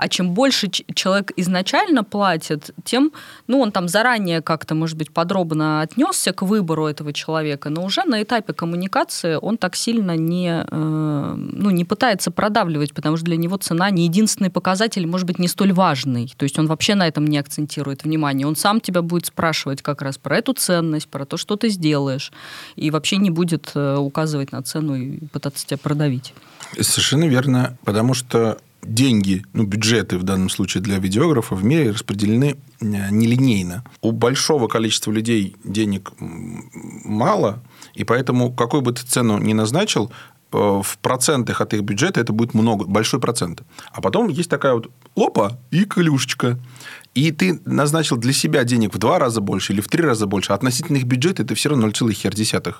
[0.00, 3.12] А чем больше человек изначально платит, тем,
[3.46, 8.04] ну, он там заранее как-то, может быть, подробно отнесся к выбору этого человека, но уже
[8.04, 13.36] на этапе коммуникации он так сильно не, э, ну, не пытается продавливать, потому что для
[13.36, 16.32] него цена не единственный показатель, может быть, не столь важный.
[16.34, 18.46] То есть он вообще на этом не акцентирует внимание.
[18.46, 22.32] Он сам тебя будет спрашивать как раз про эту ценность, про то, что ты сделаешь,
[22.74, 26.32] и вообще не будет э, указывать на цену и пытаться тебя продавить.
[26.80, 32.56] Совершенно верно, потому что деньги, ну, бюджеты в данном случае для видеографа в мире распределены
[32.80, 33.84] э, нелинейно.
[34.00, 37.62] У большого количества людей денег мало,
[37.94, 40.12] и поэтому какую бы ты цену ни назначил,
[40.52, 43.62] в процентах от их бюджета это будет много, большой процент.
[43.92, 46.58] А потом есть такая вот опа и колюшечка
[47.14, 50.52] и ты назначил для себя денег в два раза больше или в три раза больше,
[50.52, 52.74] а относительно их бюджета это все равно 0,1.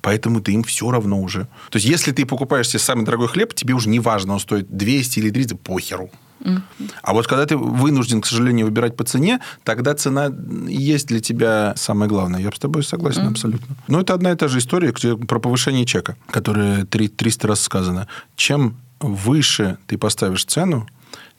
[0.00, 1.48] Поэтому ты им все равно уже.
[1.70, 4.68] То есть, если ты покупаешь себе самый дорогой хлеб, тебе уже не важно, он стоит
[4.70, 6.10] 200 или 300, похеру.
[7.02, 10.30] А вот когда ты вынужден, к сожалению, выбирать по цене, тогда цена
[10.66, 12.40] есть для тебя самое главное.
[12.40, 13.76] Я с тобой согласен mm абсолютно.
[13.88, 18.08] Но это одна и та же история про повышение чека, которая 300 раз сказано.
[18.36, 20.86] Чем выше ты поставишь цену,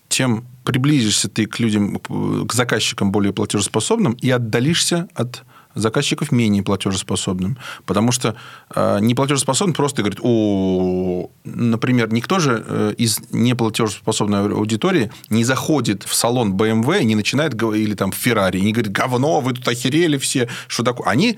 [0.10, 5.44] тем приблизишься ты к людям, к заказчикам более платежеспособным и отдалишься от
[5.76, 7.58] заказчиков менее платежеспособным.
[7.86, 8.36] Потому что
[8.74, 16.14] э, неплатежеспособный просто говорит, о, например, никто же э, из неплатежеспособной аудитории не заходит в
[16.14, 20.18] салон BMW не начинает, или там в Ferrari, и не говорит, говно, вы тут охерели
[20.18, 21.08] все, что такое.
[21.08, 21.38] Они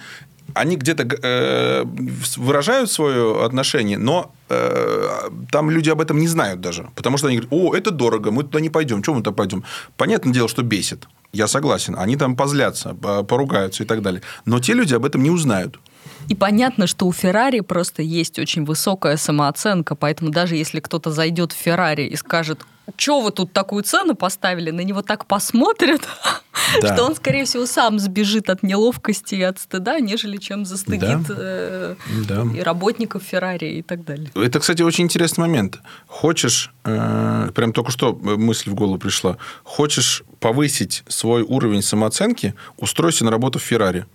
[0.54, 1.84] они где-то э,
[2.38, 6.90] выражают свое отношение, но э, там люди об этом не знают даже.
[6.96, 9.02] Потому что они говорят, о, это дорого, мы туда не пойдем.
[9.02, 9.64] Чего мы туда пойдем?
[9.98, 11.08] Понятное дело, что бесит.
[11.34, 11.96] Я согласен.
[11.98, 14.22] Они там позлятся, поругаются и так далее.
[14.46, 15.80] Но те люди об этом не узнают.
[16.30, 21.52] И понятно, что у Феррари просто есть очень высокая самооценка, поэтому даже если кто-то зайдет
[21.52, 22.66] в Феррари и скажет,
[22.98, 26.02] что вы тут такую цену поставили, на него так посмотрят,
[26.82, 26.94] да.
[26.94, 31.36] что он, скорее всего, сам сбежит от неловкости и от стыда, нежели чем застыдит да.
[31.38, 31.96] Э,
[32.28, 32.46] да.
[32.56, 34.30] и работников Феррари и так далее.
[34.36, 35.80] Это, кстати, очень интересный момент.
[36.08, 43.26] Хочешь, э, прям только что мысль в голову пришла, хочешь повысить свой уровень самооценки, устройся
[43.26, 44.06] на работу в Феррари.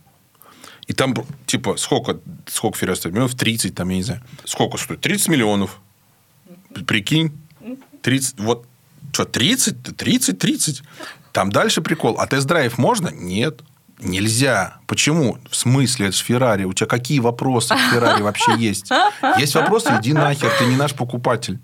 [0.86, 1.14] И там,
[1.46, 3.14] типа, сколько, сколько Феррари стоит?
[3.14, 4.22] Миллионов 30, там, я не знаю.
[4.44, 5.00] Сколько стоит?
[5.00, 5.80] 30 миллионов.
[6.86, 7.32] Прикинь.
[8.02, 8.66] 30, вот
[9.12, 9.96] что, 30?
[9.96, 10.82] 30, 30.
[11.32, 12.16] Там дальше прикол.
[12.18, 13.08] А тест-драйв можно?
[13.08, 13.62] Нет.
[13.98, 14.78] Нельзя.
[14.86, 15.38] Почему?
[15.50, 16.64] В смысле, это же Феррари.
[16.64, 18.90] У тебя какие вопросы к Феррари вообще есть?
[19.38, 21.60] Есть вопросы, иди нахер, ты не наш покупатель.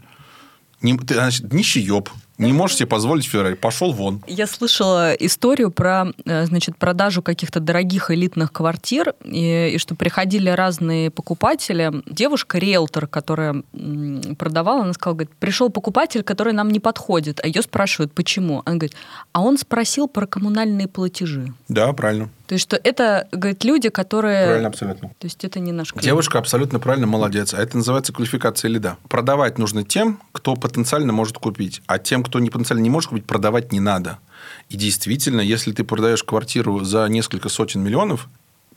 [0.82, 4.22] Не, ты, значит, нищееб не можешь себе позволить Феррари, пошел вон.
[4.26, 10.50] Я слышала историю про э, значит, продажу каких-то дорогих элитных квартир, и, и что приходили
[10.50, 11.90] разные покупатели.
[12.06, 13.62] Девушка, риэлтор, которая
[14.38, 18.62] продавала, она сказала, говорит, пришел покупатель, который нам не подходит, а ее спрашивают, почему.
[18.64, 18.96] Она говорит,
[19.32, 21.52] а он спросил про коммунальные платежи.
[21.68, 22.30] Да, правильно.
[22.46, 24.46] То есть, что это, говорит, люди, которые...
[24.46, 25.08] Правильно, абсолютно.
[25.08, 26.04] То есть, это не наш клиент.
[26.04, 27.54] Девушка абсолютно правильно, молодец.
[27.54, 28.96] А это называется квалификация лида.
[29.08, 31.82] Продавать нужно тем, кто потенциально может купить.
[31.86, 34.18] А тем, кто не потенциально не может купить, продавать не надо.
[34.68, 38.28] И действительно, если ты продаешь квартиру за несколько сотен миллионов,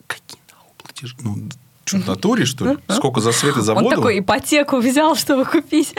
[0.07, 1.15] какие нахуй платежи?
[1.21, 1.49] Ну,
[1.85, 2.77] что, в натуре, что ли?
[2.89, 3.87] Сколько за свет и за воду?
[3.87, 5.95] Он такой ипотеку взял, чтобы купить.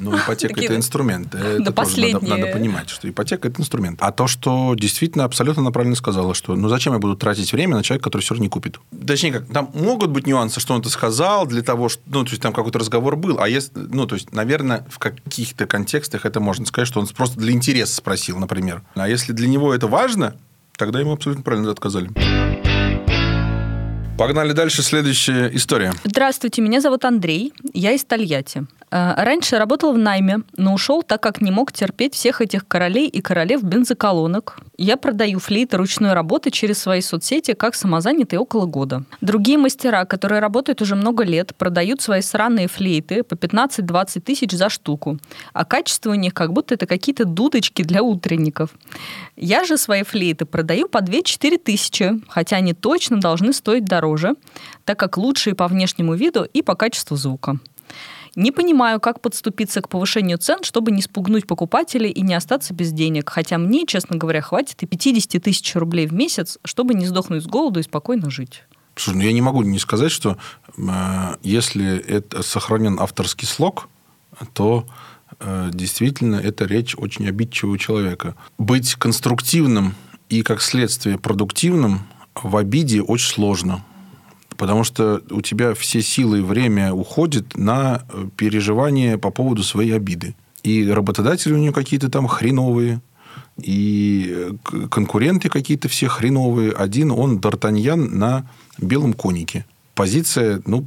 [0.00, 1.34] Ну, ипотека Такие...– это инструмент.
[1.34, 3.98] Это да тоже надо, надо понимать, что ипотека– это инструмент.
[4.00, 7.76] А то, что действительно абсолютно она правильно сказала, что ну зачем я буду тратить время
[7.76, 8.78] на человека, который все равно не купит?
[9.06, 12.30] Точнее, как, там могут быть нюансы, что он это сказал для того, что, ну, то
[12.30, 16.40] есть там какой-то разговор был, а если, ну, то есть, наверное, в каких-то контекстах это
[16.40, 18.82] можно сказать, что он просто для интереса спросил, например.
[18.94, 20.34] А если для него это важно,
[20.76, 22.10] тогда ему абсолютно правильно отказали.
[24.20, 24.82] Погнали дальше.
[24.82, 25.94] Следующая история.
[26.04, 27.54] Здравствуйте, меня зовут Андрей.
[27.72, 28.66] Я из Тольятти.
[28.90, 33.08] Э, раньше работал в найме, но ушел, так как не мог терпеть всех этих королей
[33.08, 34.58] и королев бензоколонок.
[34.76, 39.04] Я продаю флейты ручной работы через свои соцсети как самозанятый около года.
[39.20, 44.68] Другие мастера, которые работают уже много лет, продают свои сраные флейты по 15-20 тысяч за
[44.68, 45.18] штуку.
[45.52, 48.70] А качество у них как будто это какие-то дудочки для утренников.
[49.36, 54.34] Я же свои флейты продаю по 2-4 тысячи, хотя они точно должны стоить дороже,
[54.84, 57.58] так как лучшие по внешнему виду и по качеству звука.
[58.36, 62.92] Не понимаю, как подступиться к повышению цен, чтобы не спугнуть покупателей и не остаться без
[62.92, 63.28] денег.
[63.28, 67.46] Хотя мне, честно говоря, хватит и 50 тысяч рублей в месяц, чтобы не сдохнуть с
[67.46, 68.64] голоду и спокойно жить.
[68.94, 70.36] Слушай, ну я не могу не сказать, что
[70.76, 73.88] э, если это сохранен авторский слог,
[74.52, 74.86] то
[75.38, 78.36] э, действительно это речь очень обидчивого человека.
[78.58, 79.94] Быть конструктивным
[80.28, 82.00] и, как следствие, продуктивным
[82.34, 83.84] в обиде очень сложно.
[84.60, 89.96] Потому что у тебя все силы и время уходит на э, переживание по поводу своей
[89.96, 90.34] обиды.
[90.62, 93.00] И работодатели у нее какие-то там хреновые,
[93.56, 96.72] и э, конкуренты какие-то все хреновые.
[96.72, 99.64] Один он Д'Артаньян на белом конике.
[99.94, 100.86] Позиция, ну,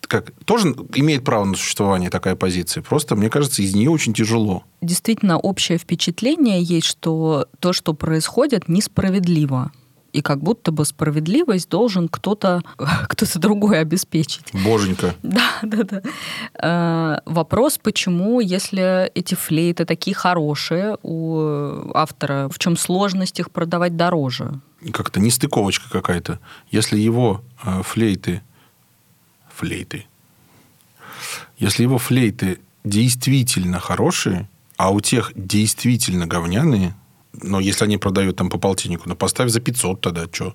[0.00, 2.82] как, тоже имеет право на существование такая позиция.
[2.82, 4.64] Просто, мне кажется, из нее очень тяжело.
[4.82, 9.70] Действительно, общее впечатление есть, что то, что происходит, несправедливо
[10.16, 12.62] и как будто бы справедливость должен кто-то
[13.08, 14.46] кто другой обеспечить.
[14.64, 15.14] Боженька.
[15.22, 16.02] Да, да, да.
[16.62, 23.96] Э, вопрос, почему, если эти флейты такие хорошие у автора, в чем сложность их продавать
[23.96, 24.60] дороже?
[24.92, 26.38] Как-то нестыковочка какая-то.
[26.70, 28.42] Если его э, флейты,
[29.54, 30.06] флейты,
[31.58, 34.48] если его флейты действительно хорошие,
[34.78, 36.94] а у тех действительно говняные,
[37.42, 40.54] но если они продают там по полтиннику, ну поставь за 500 тогда, что?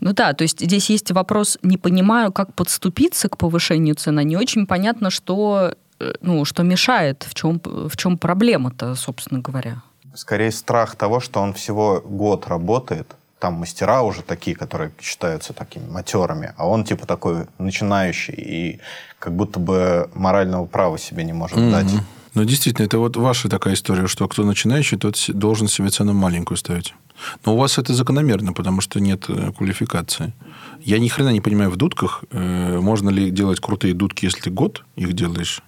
[0.00, 4.24] Ну да, то есть здесь есть вопрос, не понимаю, как подступиться к повышению цены.
[4.24, 9.82] Не очень понятно, что, э, ну, что мешает, в чем, в чем проблема-то, собственно говоря.
[10.14, 13.06] Скорее страх того, что он всего год работает,
[13.38, 18.80] там мастера уже такие, которые считаются такими матерами, а он типа такой начинающий и
[19.18, 21.70] как будто бы морального права себе не может mm-hmm.
[21.70, 21.92] дать.
[22.34, 26.56] Ну, действительно, это вот ваша такая история, что кто начинающий, тот должен себе цену маленькую
[26.56, 26.94] ставить.
[27.44, 30.32] Но у вас это закономерно, потому что нет э, квалификации.
[30.80, 32.24] Я ни хрена не понимаю в дудках.
[32.30, 35.62] Э, можно ли делать крутые дудки, если ты год их делаешь?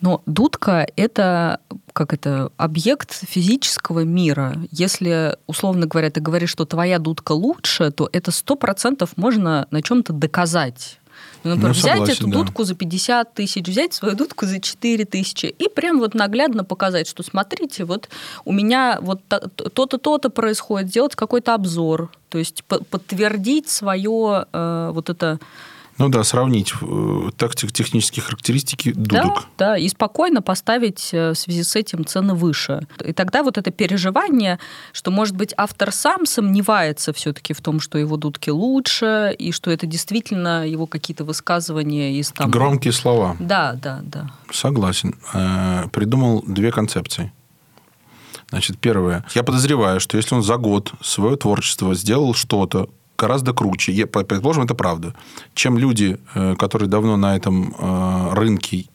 [0.00, 1.60] Но дудка– это
[1.96, 4.54] как это, объект физического мира.
[4.70, 9.80] Если, условно говоря, ты говоришь, что твоя дудка лучше, то это сто процентов можно на
[9.80, 11.00] чем-то доказать.
[11.44, 12.38] Ну, например, ну, согласен, взять эту да.
[12.38, 17.08] дудку за 50 тысяч, взять свою дудку за 4 тысячи и прям вот наглядно показать,
[17.08, 18.08] что смотрите, вот
[18.44, 25.08] у меня вот то-то, то-то происходит, сделать какой-то обзор, то есть подтвердить свое э, вот
[25.08, 25.38] это
[25.98, 29.46] ну да, сравнить э, тактик, технические характеристики дудок.
[29.56, 32.86] Да, да, и спокойно поставить э, в связи с этим цены выше.
[33.02, 34.58] И тогда вот это переживание,
[34.92, 39.70] что, может быть, автор сам сомневается все-таки в том, что его дудки лучше, и что
[39.70, 42.50] это действительно его какие-то высказывания из там...
[42.50, 43.36] Громкие слова.
[43.40, 44.30] Да, да, да.
[44.52, 45.14] Согласен.
[45.32, 47.32] Э, придумал две концепции.
[48.50, 49.24] Значит, первое.
[49.34, 54.64] Я подозреваю, что если он за год свое творчество сделал что-то, гораздо круче, я, предположим,
[54.64, 55.14] это правда,
[55.54, 58.86] чем люди, э, которые давно на этом э, рынке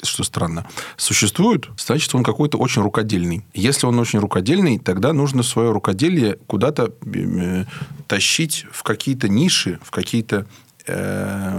[0.00, 0.64] что странно,
[0.96, 3.44] существуют, значит, он какой-то очень рукодельный.
[3.52, 7.64] Если он очень рукодельный, тогда нужно свое рукоделие куда-то э,
[8.06, 10.46] тащить в какие-то ниши, в какие-то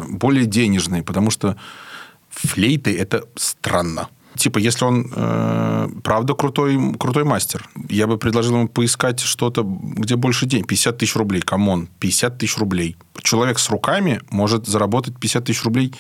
[0.08, 1.56] более денежные, потому что
[2.32, 8.68] флейты– это странно типа, если он э, правда крутой, крутой мастер, я бы предложил ему
[8.68, 10.68] поискать что-то, где больше денег.
[10.68, 12.96] 50 тысяч рублей, come on, 50 тысяч рублей.
[13.22, 15.94] Человек с руками может заработать 50 тысяч рублей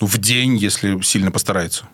[0.00, 1.86] ну, в день, если сильно постарается.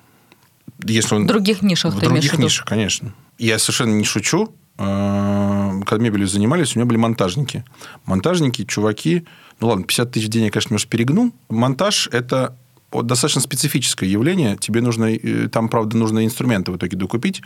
[0.85, 1.25] Если он...
[1.25, 3.15] В других нишах В других нишах, конечно.
[3.39, 4.55] Я совершенно не шучу.
[4.79, 7.65] Э, когда мебелью занимались, у меня были монтажники.
[8.07, 9.25] Монтажники, чуваки...
[9.61, 11.33] Ну, ладно, 50 тысяч денег, конечно, немножко перегнул.
[11.49, 12.57] Монтаж– это
[13.03, 14.57] достаточно специфическое явление.
[14.57, 17.43] Тебе нужно, э, там, правда, нужно инструменты в итоге докупить.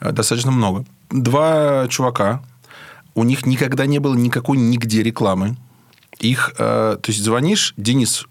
[0.00, 0.84] Э, достаточно много.
[1.10, 2.42] Два чувака,
[3.14, 5.56] у них никогда не было никакой нигде рекламы
[6.18, 8.26] их, э, то есть звонишь, Денис,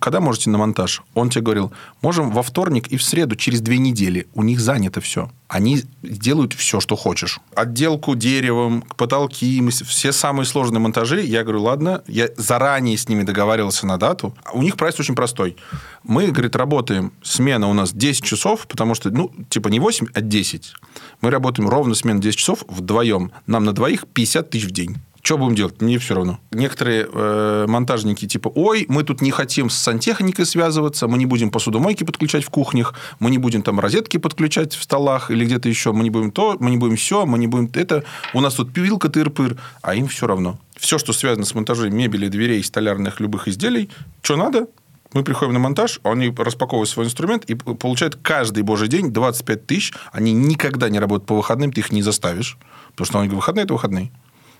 [0.00, 1.02] когда можете на монтаж?
[1.14, 4.26] Он тебе говорил, можем во вторник и в среду, через две недели.
[4.34, 5.30] У них занято все.
[5.48, 7.38] Они делают все, что хочешь.
[7.54, 11.22] Отделку деревом, потолки, все самые сложные монтажи.
[11.22, 14.34] Я говорю, ладно, я заранее с ними договаривался на дату.
[14.52, 15.56] У них прайс очень простой.
[16.02, 20.20] Мы, говорит, работаем, смена у нас 10 часов, потому что, ну, типа не 8, а
[20.20, 20.74] 10.
[21.20, 23.32] Мы работаем ровно смена 10 часов вдвоем.
[23.46, 24.96] Нам на двоих 50 тысяч в день.
[25.24, 25.80] Что будем делать?
[25.80, 26.38] Мне все равно.
[26.50, 31.50] Некоторые э, монтажники типа, ой, мы тут не хотим с сантехникой связываться, мы не будем
[31.50, 35.92] посудомойки подключать в кухнях, мы не будем там розетки подключать в столах или где-то еще,
[35.92, 38.04] мы не будем то, мы не будем все, мы не будем это.
[38.34, 40.58] У нас тут пилка тыр-пыр, а им все равно.
[40.76, 43.88] Все, что связано с монтажем мебели, дверей, столярных любых изделий,
[44.20, 44.66] что надо,
[45.14, 49.94] мы приходим на монтаж, они распаковывают свой инструмент и получают каждый божий день 25 тысяч.
[50.12, 52.58] Они никогда не работают по выходным, ты их не заставишь.
[52.90, 54.10] Потому что они говорят, выходные– это выходные.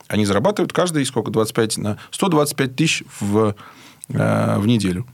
[0.09, 1.31] Они зарабатывают каждый сколько?
[1.31, 3.55] 25 на 125 тысяч в,
[4.09, 5.07] э, в неделю.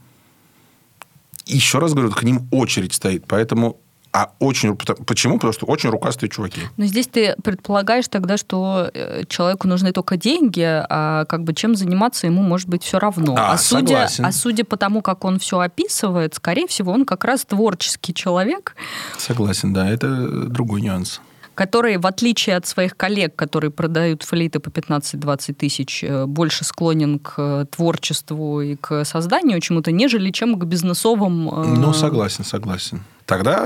[1.45, 3.25] Еще раз говорю, к ним очередь стоит.
[3.27, 3.79] Поэтому
[4.13, 4.75] а очень...
[4.75, 5.35] Почему?
[5.35, 6.61] Потому что очень рукастые чуваки.
[6.75, 11.75] Но здесь ты предполагаешь тогда, что э, человеку нужны только деньги, а как бы чем
[11.75, 13.35] заниматься ему может быть все равно.
[13.37, 17.23] А, а, судя, а судя по тому, как он все описывает, скорее всего, он как
[17.23, 18.75] раз творческий человек.
[19.17, 19.89] Согласен, да.
[19.89, 21.21] Это другой нюанс
[21.61, 27.19] который, в отличие от своих коллег, которые продают флейты по 15-20 тысяч, э, больше склонен
[27.19, 31.49] к э, творчеству и к созданию чему-то, нежели чем к бизнесовым...
[31.49, 33.03] Э, ну, согласен, согласен.
[33.31, 33.65] Тогда,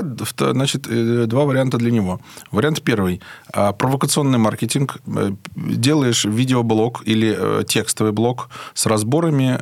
[0.52, 2.20] значит, э, два варианта для него.
[2.52, 3.20] Вариант первый.
[3.52, 4.98] А, провокационный маркетинг.
[5.08, 9.58] Э, делаешь видеоблог или э, текстовый блог с разборами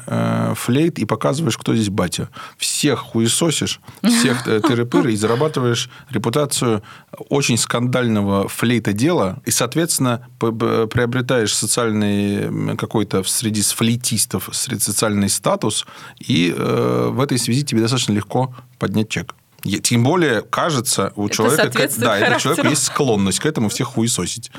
[0.57, 2.29] флейт и показываешь, кто здесь батя.
[2.59, 6.83] Всех хуесосишь, всех тыры-пыры и зарабатываешь репутацию
[7.31, 9.41] очень скандального флейта дела.
[9.47, 15.87] И, соответственно, приобретаешь социальный какой-то среди флейтистов социальный статус.
[16.19, 19.35] И в этой связи тебе достаточно легко поднять чек.
[19.65, 24.51] Тем более, кажется, у это человека, да, это человека есть склонность к этому всех хуесосить.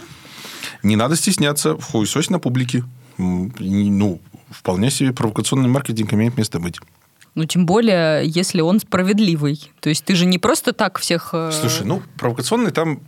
[0.83, 2.83] Не надо стесняться хуесосить на публике.
[3.17, 6.79] Ну, вполне себе провокационный маркетинг имеет место быть.
[7.35, 9.69] Ну, тем более, если он справедливый.
[9.81, 11.31] То есть ты же не просто так всех...
[11.33, 13.01] Э, Слушай, ну, провокационный там...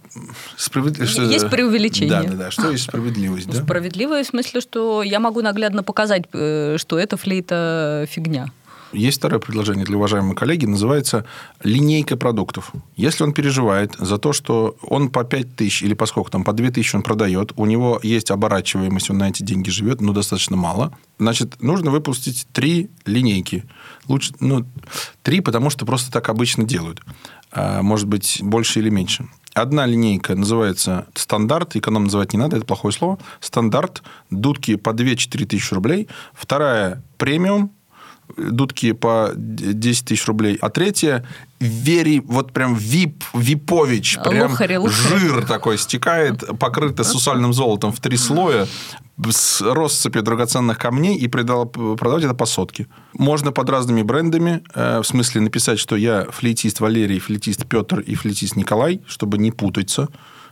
[0.58, 1.00] Справед...
[1.00, 2.10] Есть преувеличение.
[2.10, 2.52] Да, да, да.
[2.52, 3.64] Что есть справедливость, да?
[3.64, 8.52] Справедливое в смысле, что я могу наглядно показать, э, что это флейта фигня.
[8.94, 11.26] Есть второе предложение для уважаемого коллеги, называется
[11.64, 12.72] линейка продуктов.
[12.96, 16.70] Если он переживает за то, что он по 5 тысяч или поскольку там по 2
[16.70, 20.98] тысячи он продает, у него есть оборачиваемость, он на эти деньги живет, но достаточно мало,
[21.20, 23.66] значит, нужно выпустить три линейки.
[24.08, 24.66] Лучше, ну,
[25.22, 27.02] три, потому что просто так обычно делают.
[27.52, 29.28] А, может быть, больше или меньше.
[29.54, 33.18] Одна линейка называется стандарт, эконом называть не надо, это плохое слово.
[33.40, 36.08] Стандарт, дудки по 2-4 тысячи рублей.
[36.34, 37.72] Вторая премиум,
[38.36, 40.58] дудки по 10 тысяч рублей.
[40.62, 41.26] А третья
[41.60, 45.20] вери, вот прям вип, випович, прям Лухари, лухари.
[45.20, 48.68] жир такой стекает, покрытый сусальным золотом в три слоя,
[49.32, 52.86] с россыпью драгоценных камней и придал- продавать это по сотке.
[53.14, 58.14] Можно под разными брендами, э, в смысле написать, что я флейтист Валерий, флейтист Петр и
[58.14, 60.10] флейтист Николай, чтобы не путаться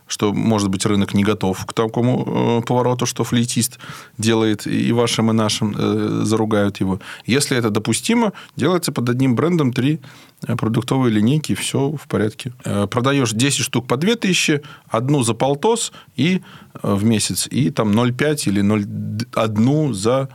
[0.08, 3.80] что, может быть, рынок не готов к такому э, повороту, что флейтист
[4.18, 7.00] делает и вашим, и нашим э, заругают его.
[7.26, 10.00] Если это допустимо, делается под одним брендом три
[10.48, 12.54] э, продуктовые линейки, все в порядке.
[12.64, 16.42] Э, продаешь 10 штук по 2000, одну за полтос и
[16.74, 20.30] э, в месяц, и там 0,5 или 0,1 за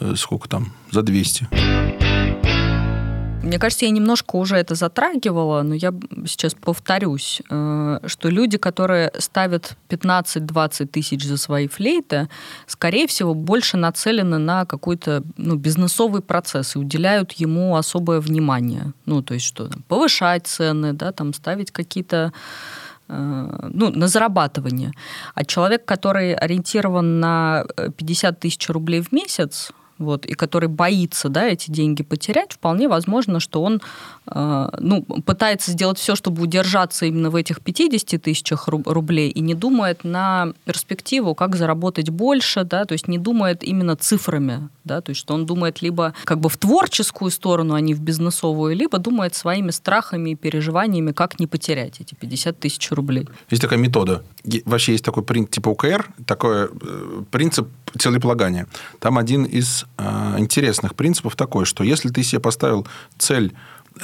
[0.00, 2.11] э, сколько там, за 200.
[3.42, 5.92] Мне кажется, я немножко уже это затрагивала, но я
[6.26, 12.28] сейчас повторюсь, э, что люди, которые ставят 15-20 тысяч за свои флейты,
[12.68, 18.92] скорее всего, больше нацелены на какой-то ну, бизнесовый процесс и уделяют ему особое внимание.
[19.06, 22.32] Ну, то есть что, там, повышать цены, да, там, ставить какие-то
[23.08, 24.92] э, ну, на зарабатывание.
[25.34, 29.72] А человек, который ориентирован на э, 50 тысяч рублей в месяц,
[30.02, 33.80] вот, и который боится да, эти деньги потерять, вполне возможно, что он
[34.26, 39.40] э, ну, пытается сделать все, чтобы удержаться именно в этих 50 тысячах руб- рублей и
[39.40, 45.00] не думает на перспективу, как заработать больше, да, то есть не думает именно цифрами, да,
[45.00, 48.76] то есть что он думает либо как бы в творческую сторону, а не в бизнесовую,
[48.76, 53.28] либо думает своими страхами и переживаниями, как не потерять эти 50 тысяч рублей.
[53.50, 54.22] Есть такая метода.
[54.64, 58.66] Вообще есть такой принцип типа УКР, такой э, принцип целеполагания.
[58.98, 59.86] Там один из
[60.38, 62.86] интересных принципов такой, что если ты себе поставил
[63.18, 63.52] цель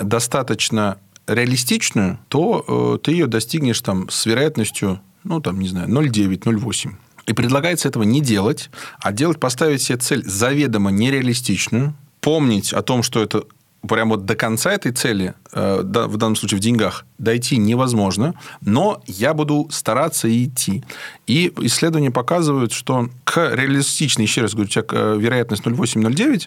[0.01, 6.39] достаточно реалистичную, то э, ты ее достигнешь там с вероятностью, ну, там, не знаю, 0,9,
[6.41, 6.93] 0,8.
[7.27, 8.71] И предлагается этого не делать,
[9.01, 13.45] а делать, поставить себе цель заведомо нереалистичную, помнить о том, что это
[13.87, 19.03] прям вот до конца этой цели, э, в данном случае в деньгах, дойти невозможно, но
[19.07, 20.85] я буду стараться идти.
[21.27, 26.47] И исследования показывают, что к реалистичной, еще раз говорю, у тебя э, вероятность 0,8-0,9,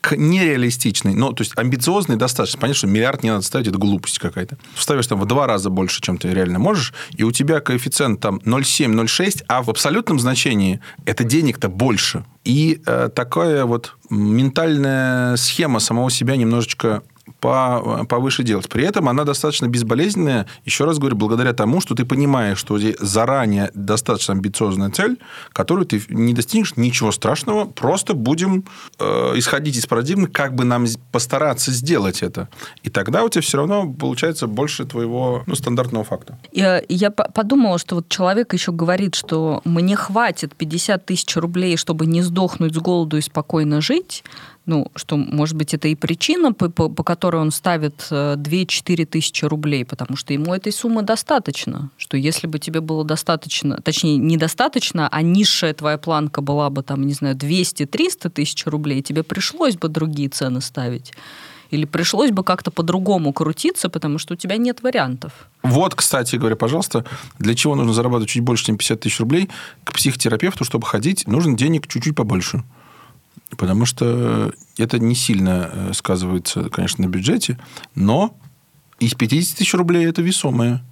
[0.00, 2.60] к нереалистичной, ну, то есть амбициозной достаточно.
[2.60, 4.56] Понятно, что миллиард не надо ставить, это глупость какая-то.
[4.76, 8.40] Ставишь там в два раза больше, чем ты реально можешь, и у тебя коэффициент там
[8.44, 12.24] 0,7-0,6, а в абсолютном значении это денег-то больше.
[12.44, 17.02] И э, такая вот ментальная схема самого себя немножечко
[17.40, 18.68] по- повыше делать.
[18.68, 23.70] При этом она достаточно безболезненная, еще раз говорю, благодаря тому, что ты понимаешь, что заранее
[23.74, 25.18] достаточно амбициозная цель,
[25.52, 28.64] которую ты не достигнешь, ничего страшного, просто будем
[28.98, 29.04] э,
[29.36, 32.48] исходить из парадигмы, как бы нам постараться сделать это.
[32.82, 36.38] И тогда у тебя все равно получается больше твоего ну, стандартного факта.
[36.52, 41.76] Я, я по- подумала, что вот человек еще говорит, что мне хватит 50 тысяч рублей,
[41.76, 44.24] чтобы не сдохнуть с голоду и спокойно жить.
[44.70, 49.04] Ну, что, может быть, это и причина, по, по- по которой он ставит э, 2-4
[49.04, 51.90] тысячи рублей, потому что ему этой суммы достаточно.
[51.96, 57.04] Что если бы тебе было достаточно, точнее, недостаточно, а низшая твоя планка была бы, там,
[57.04, 61.14] не знаю, 200-300 тысяч рублей, тебе пришлось бы другие цены ставить.
[61.70, 65.32] Или пришлось бы как-то по-другому крутиться, потому что у тебя нет вариантов.
[65.64, 67.04] Вот, кстати говоря, пожалуйста,
[67.40, 69.48] для чего нужно зарабатывать чуть больше, чем 50 тысяч рублей?
[69.82, 72.62] К психотерапевту, чтобы ходить, нужно денег чуть-чуть побольше.
[73.56, 77.58] Потому что это не сильно э, сказывается, конечно, на бюджете,
[77.94, 78.36] но
[78.98, 80.82] из 50 тысяч рублей это весомая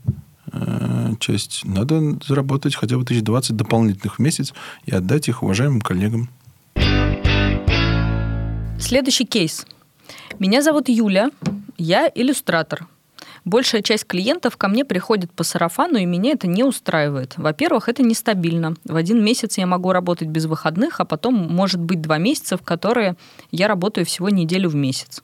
[0.53, 1.65] э, часть.
[1.65, 4.55] Надо заработать хотя бы 1020 дополнительных в месяц
[4.87, 6.29] и отдать их уважаемым коллегам.
[8.81, 9.67] Следующий кейс.
[10.39, 11.31] Меня зовут Юля,
[11.77, 12.87] я иллюстратор.
[13.49, 17.33] Большая часть клиентов ко мне приходит по сарафану, и меня это не устраивает.
[17.39, 18.75] Во-первых, это нестабильно.
[18.85, 22.63] В один месяц я могу работать без выходных, а потом может быть два месяца, в
[22.63, 23.17] которые
[23.51, 25.23] я работаю всего неделю в месяц.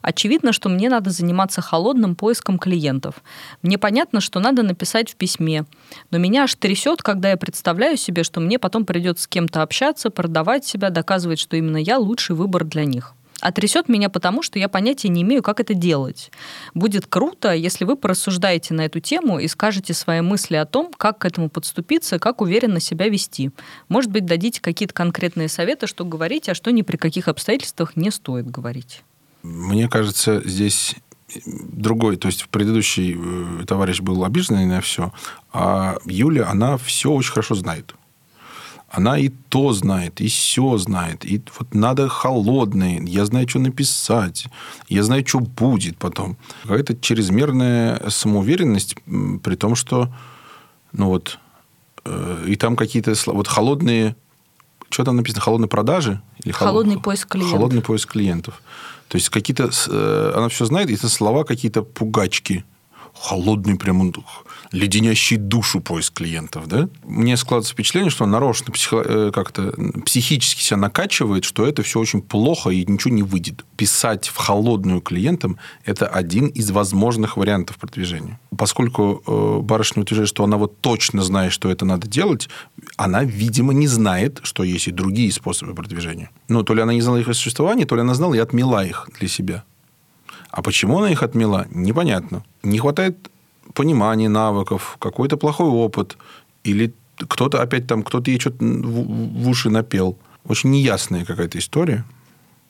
[0.00, 3.16] Очевидно, что мне надо заниматься холодным поиском клиентов.
[3.60, 5.66] Мне понятно, что надо написать в письме.
[6.10, 10.08] Но меня аж трясет, когда я представляю себе, что мне потом придется с кем-то общаться,
[10.08, 13.12] продавать себя, доказывать, что именно я лучший выбор для них.
[13.40, 16.30] А трясет меня потому, что я понятия не имею, как это делать.
[16.74, 21.18] Будет круто, если вы порассуждаете на эту тему и скажете свои мысли о том, как
[21.18, 23.50] к этому подступиться, как уверенно себя вести.
[23.88, 28.10] Может быть, дадите какие-то конкретные советы, что говорить, а что ни при каких обстоятельствах не
[28.10, 29.02] стоит говорить.
[29.42, 30.96] Мне кажется, здесь
[31.44, 35.12] другой, то есть предыдущий э, товарищ был обиженный на все,
[35.52, 37.94] а Юля, она все очень хорошо знает.
[38.96, 41.24] Она и то знает, и все знает.
[41.24, 43.02] И вот надо холодные.
[43.04, 44.46] Я знаю, что написать.
[44.88, 46.36] Я знаю, что будет потом.
[46.62, 48.96] Какая-то чрезмерная самоуверенность,
[49.42, 50.08] при том, что
[50.92, 51.38] ну вот
[52.06, 53.12] э, и там какие-то.
[53.26, 54.16] Вот холодные...
[54.88, 55.42] Что там написано?
[55.42, 56.22] Холодные продажи?
[56.44, 57.58] Или холо- Холодный поиск клиентов.
[57.58, 58.62] Холодный поиск клиентов.
[59.08, 59.70] То есть какие-то...
[59.90, 62.64] Э, она все знает, и это слова какие-то пугачки.
[63.20, 64.12] Холодный прям
[64.72, 66.88] леденящий душу поиск клиентов, да?
[67.04, 69.02] Мне складывается впечатление, что он нарочно психо...
[69.04, 73.64] Э, как-то психически себя накачивает, что это все очень плохо и ничего не выйдет.
[73.76, 78.38] Писать в холодную клиентам– это один из возможных вариантов продвижения.
[78.56, 82.48] Поскольку э, барышня утверждает, что она вот точно знает, что это надо делать,
[82.96, 86.30] она, видимо, не знает, что есть и другие способы продвижения.
[86.48, 89.08] Ну, то ли она не знала их существования, то ли она знала и отмела их
[89.18, 89.64] для себя.
[90.56, 92.42] А почему она их отмела, непонятно.
[92.62, 93.30] Не хватает
[93.74, 96.16] понимание навыков, какой-то плохой опыт,
[96.64, 96.94] или
[97.28, 100.16] кто-то опять там, кто-то ей что-то в уши напел.
[100.48, 102.04] Очень неясная какая-то история.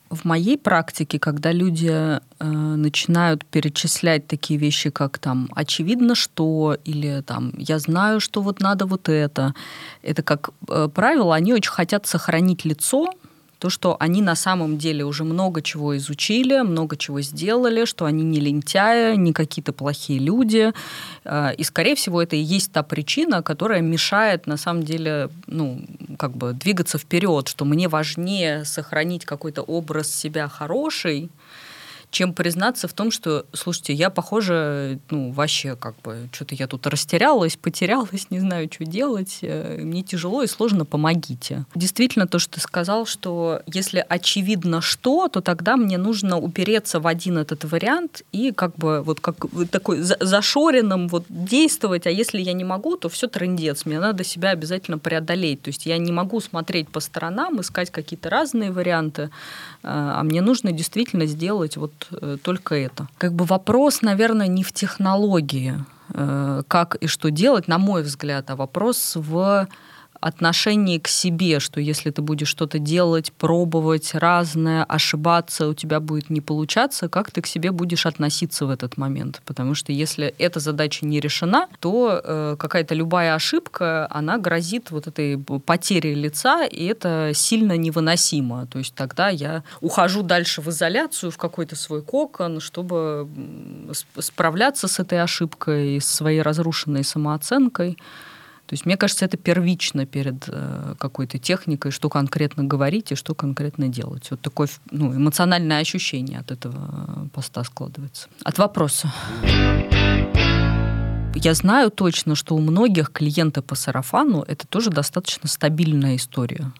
[0.09, 7.21] В моей практике, когда люди э, начинают перечислять такие вещи, как там очевидно что, или
[7.21, 9.53] там я знаю, что вот надо вот это,
[10.03, 13.13] это как э, правило, они очень хотят сохранить лицо,
[13.59, 18.23] то, что они на самом деле уже много чего изучили, много чего сделали, что они
[18.23, 20.73] не лентяи, не какие-то плохие люди.
[21.25, 25.81] А, и, скорее всего, это и есть та причина, которая мешает, на самом деле, ну,
[26.17, 31.29] как бы двигаться вперед, что мне важнее сохранить какой-то образ себя хороший,
[32.09, 36.87] чем признаться в том, что, слушайте, я, похоже, ну, вообще как бы, что-то я тут
[36.87, 41.65] растерялась, потерялась, не знаю, что делать, э, мне тяжело и сложно, помогите.
[41.75, 47.07] Действительно, то, что ты сказал, что если очевидно что, то тогда мне нужно упереться в
[47.07, 49.35] один этот вариант и как бы вот как
[49.69, 54.51] такой зашоренным вот действовать, а если я не могу, то все трендец, мне надо себя
[54.51, 55.61] обязательно преодолеть.
[55.63, 59.29] То есть я не могу смотреть по сторонам, искать какие-то разные варианты,
[59.83, 63.07] а мне нужно действительно сделать вот Э, только это.
[63.17, 65.75] Как бы вопрос, наверное, не в технологии,
[66.13, 69.67] э, как и что делать, на мой взгляд, а вопрос в
[70.21, 76.29] отношении к себе, что если ты будешь что-то делать, пробовать разное, ошибаться, у тебя будет
[76.29, 79.41] не получаться, как ты к себе будешь относиться в этот момент.
[79.45, 85.07] Потому что если эта задача не решена, то э, какая-то любая ошибка, она грозит вот
[85.07, 88.67] этой потерей лица, и это сильно невыносимо.
[88.67, 93.27] То есть тогда я ухожу дальше в изоляцию, в какой-то свой кокон, чтобы
[94.19, 97.97] справляться с этой ошибкой, с своей разрушенной самооценкой.
[98.67, 103.33] То есть, мне кажется, это первично перед э, какой-то техникой, что конкретно говорить и что
[103.33, 104.27] конкретно делать.
[104.29, 108.27] Вот такое ну, эмоциональное ощущение от этого поста складывается.
[108.43, 109.09] От вопроса.
[111.33, 116.73] Я знаю точно, что у многих клиенты по сарафану это тоже достаточно стабильная история.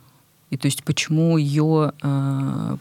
[0.50, 2.78] И то есть почему ее, э,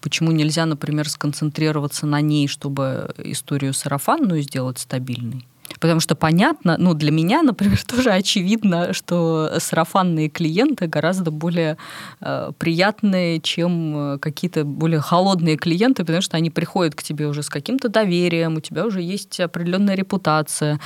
[0.00, 5.46] почему нельзя, например, сконцентрироваться на ней, чтобы историю сарафанную сделать стабильной?
[5.80, 11.76] Потому что понятно, ну, для меня, например, тоже очевидно, что сарафанные клиенты гораздо более
[12.20, 17.42] э, приятные, чем э, какие-то более холодные клиенты, потому что они приходят к тебе уже
[17.42, 20.80] с каким-то доверием, у тебя уже есть определенная репутация.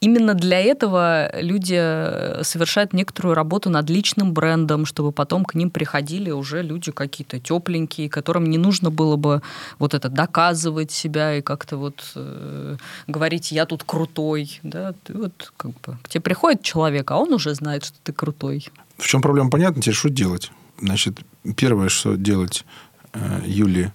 [0.00, 5.70] Именно для этого люди э, совершают некоторую работу над личным брендом, чтобы потом к ним
[5.70, 9.42] приходили уже люди какие-то тепленькие, которым не нужно было бы
[9.78, 12.76] вот это доказывать себя и как-то вот э,
[13.06, 17.32] говорить, я тут крутой, да, ты вот как бы к тебе приходит человек, а он
[17.32, 18.68] уже знает, что ты крутой.
[18.98, 20.50] В чем проблема, понятно, теперь что делать?
[20.80, 21.20] Значит,
[21.56, 22.64] первое, что делать
[23.12, 23.92] э, Юлии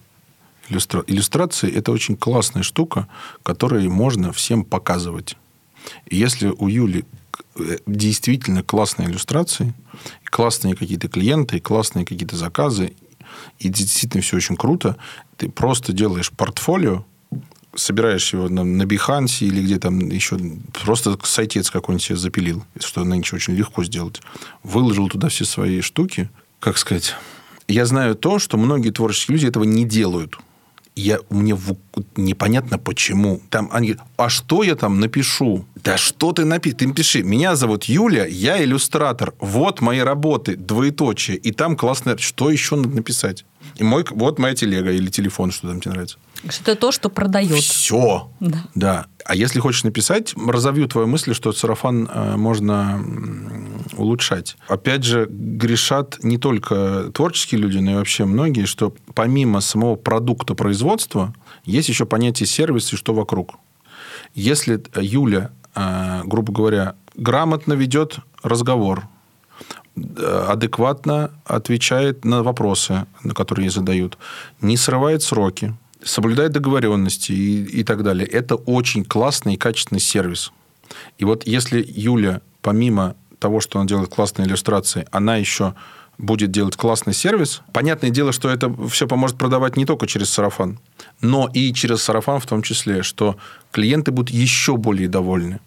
[0.68, 1.02] иллюстра...
[1.06, 3.08] иллюстрации, это очень классная штука,
[3.42, 5.36] которую можно всем показывать.
[6.06, 7.04] И если у Юли
[7.56, 9.74] э, действительно классные иллюстрации,
[10.24, 12.94] классные какие-то клиенты, классные какие-то заказы,
[13.58, 14.96] и действительно все очень круто,
[15.36, 17.04] ты просто делаешь портфолио,
[17.74, 20.38] собираешь его на, на Behance или где там еще,
[20.84, 24.20] просто сайтец какой-нибудь себе запилил, что нынче очень легко сделать.
[24.62, 27.14] Выложил туда все свои штуки, как сказать.
[27.68, 30.38] Я знаю то, что многие творческие люди этого не делают.
[30.96, 31.76] Я, мне в,
[32.16, 33.40] непонятно почему.
[33.50, 35.64] Там они а что я там напишу?
[35.76, 36.78] Да что ты напишешь?
[36.78, 37.22] Ты напиши.
[37.22, 39.32] Меня зовут Юля, я иллюстратор.
[39.38, 41.36] Вот мои работы, двоеточие.
[41.36, 42.18] И там классно.
[42.18, 43.44] Что еще надо написать?
[43.78, 46.18] И мой, вот моя телега или телефон, что там тебе нравится.
[46.44, 47.62] Это то, что продает.
[47.62, 48.30] Все.
[48.40, 48.64] Да.
[48.74, 49.06] да.
[49.24, 53.04] А если хочешь написать, разовью твою мысль, что сарафан э, можно
[53.96, 54.56] улучшать.
[54.68, 60.54] Опять же, грешат не только творческие люди, но и вообще многие, что помимо самого продукта
[60.54, 63.56] производства, есть еще понятие сервиса и что вокруг.
[64.34, 69.17] Если Юля, э, грубо говоря, грамотно ведет разговор, э,
[70.48, 74.18] адекватно отвечает на вопросы, на которые ей задают,
[74.60, 78.26] не срывает сроки, соблюдает договоренности и, и так далее.
[78.26, 80.52] Это очень классный и качественный сервис.
[81.18, 85.74] И вот если Юля, помимо того, что она делает классные иллюстрации, она еще
[86.18, 87.62] будет делать классный сервис.
[87.72, 90.80] Понятное дело, что это все поможет продавать не только через сарафан,
[91.20, 93.36] но и через сарафан в том числе, что
[93.70, 95.60] клиенты будут еще более довольны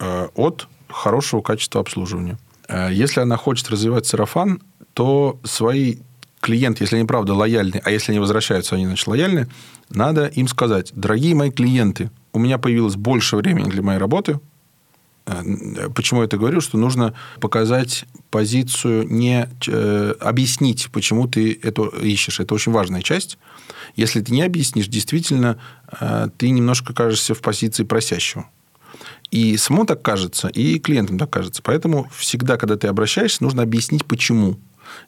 [0.00, 2.36] э, от хорошего качества обслуживания.
[2.72, 4.60] Э, если она хочет развивать сарафан,
[4.94, 5.96] то свои
[6.40, 9.48] клиенты, если они правда лояльны, а если они возвращаются, они значит лояльны,
[9.90, 14.40] надо им сказать, дорогие мои клиенты, у меня появилось больше времени для моей работы,
[15.26, 16.60] Э, почему я это говорю?
[16.60, 22.40] Что нужно показать позицию, не э, объяснить, почему ты это ищешь.
[22.40, 23.38] Это очень важная часть.
[23.94, 25.58] Если ты не объяснишь, действительно,
[26.00, 28.46] э, ты немножко кажешься в позиции просящего.
[29.30, 31.62] И самому так кажется, и клиентам так кажется.
[31.62, 34.58] Поэтому всегда, когда ты обращаешься, нужно объяснить, почему.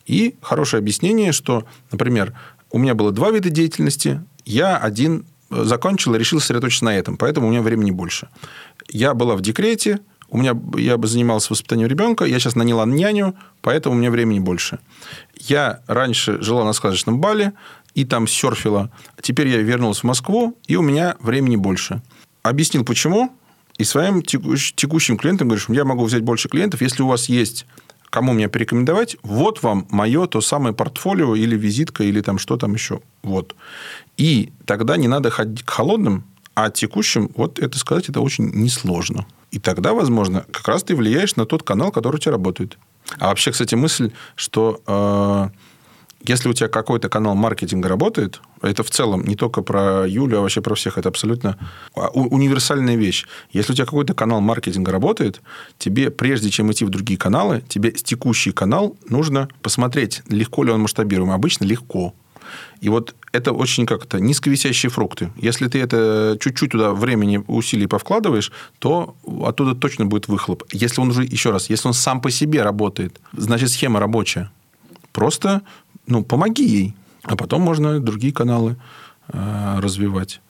[0.07, 2.35] И хорошее объяснение, что, например,
[2.71, 7.49] у меня было два вида деятельности, я один закончил и решил сосредоточиться на этом, поэтому
[7.49, 8.29] у меня времени больше.
[8.89, 13.37] Я была в декрете, у меня, я бы занимался воспитанием ребенка, я сейчас наняла няню,
[13.61, 14.79] поэтому у меня времени больше.
[15.39, 17.53] Я раньше жила на сказочном Бале
[17.95, 18.91] и там серфила.
[19.23, 22.03] Теперь я вернулась в Москву, и у меня времени больше.
[22.43, 23.33] Объяснил, почему,
[23.79, 27.67] и своим текущим клиентам говоришь, я могу взять больше клиентов, если у вас есть
[28.15, 32.73] кому мне порекомендовать, вот вам мое то самое портфолио или визитка, или там что там
[32.73, 33.01] еще.
[33.25, 33.57] Вот.
[34.17, 36.23] И тогда не надо ходить к холодным,
[36.55, 39.27] а текущим, вот это сказать, это очень несложно.
[39.51, 42.79] И тогда, возможно, как раз ты влияешь на тот канал, который у тебя работает.
[43.19, 45.49] А вообще, кстати, мысль, что э,
[46.27, 50.41] если у тебя какой-то канал маркетинга работает, это в целом не только про Юлю, а
[50.41, 51.59] вообще про всех, это абсолютно
[51.95, 53.27] а, универсальная вещь.
[53.53, 55.43] Если у тебя какой-то канал маркетинга работает,
[55.79, 60.81] тебе, прежде чем идти в другие каналы, тебе текущий канал нужно посмотреть, легко ли он
[60.81, 61.31] масштабируем.
[61.31, 62.15] Обычно легко.
[62.81, 65.31] И вот это очень как-то низковисящие фрукты.
[65.37, 70.63] Если ты это чуть-чуть туда времени, усилий повкладываешь, то оттуда точно будет выхлоп.
[70.73, 74.51] Если он уже, еще раз, если он сам по себе работает, значит, схема рабочая.
[75.13, 75.63] Просто
[76.07, 76.97] ну, помоги ей.
[77.23, 78.77] А потом можно другие каналы
[79.29, 80.41] э, развивать.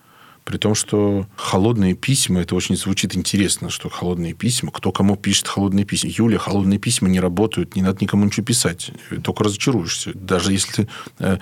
[0.44, 5.48] При том, что холодные письма, это очень звучит интересно, что холодные письма, кто кому пишет
[5.48, 6.10] холодные письма.
[6.10, 8.90] Юля, холодные письма не работают, не надо никому ничего писать.
[9.22, 10.12] Только разочаруешься.
[10.14, 10.88] Даже если ты...
[11.18, 11.38] Э,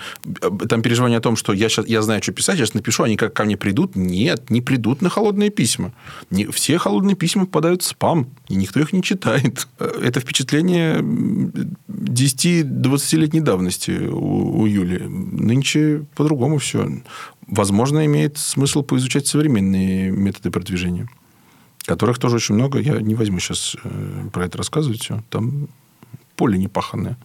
[0.69, 3.33] там переживание о том, что я, сейчас, я знаю, что писать, сейчас напишу, они как
[3.33, 3.97] ко мне придут.
[3.97, 5.91] Нет, не придут на холодные письма.
[6.29, 9.67] Не, все холодные письма попадают в спам, и никто их не читает.
[9.79, 10.99] Э, это впечатление
[11.89, 14.99] 10-20-летней давности у, у Юли.
[14.99, 16.87] Нынче по-другому все
[17.47, 21.09] возможно, имеет смысл поизучать современные методы продвижения,
[21.83, 22.77] которых тоже очень много.
[22.77, 25.23] Я не возьму сейчас э, про это рассказывать все.
[25.31, 25.67] Там
[26.35, 27.17] поле непаханное.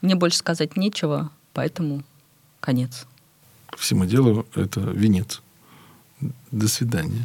[0.00, 2.02] Мне больше сказать нечего, поэтому
[2.58, 3.06] конец.
[3.78, 5.42] Всему делу это венец.
[6.50, 7.24] До свидания.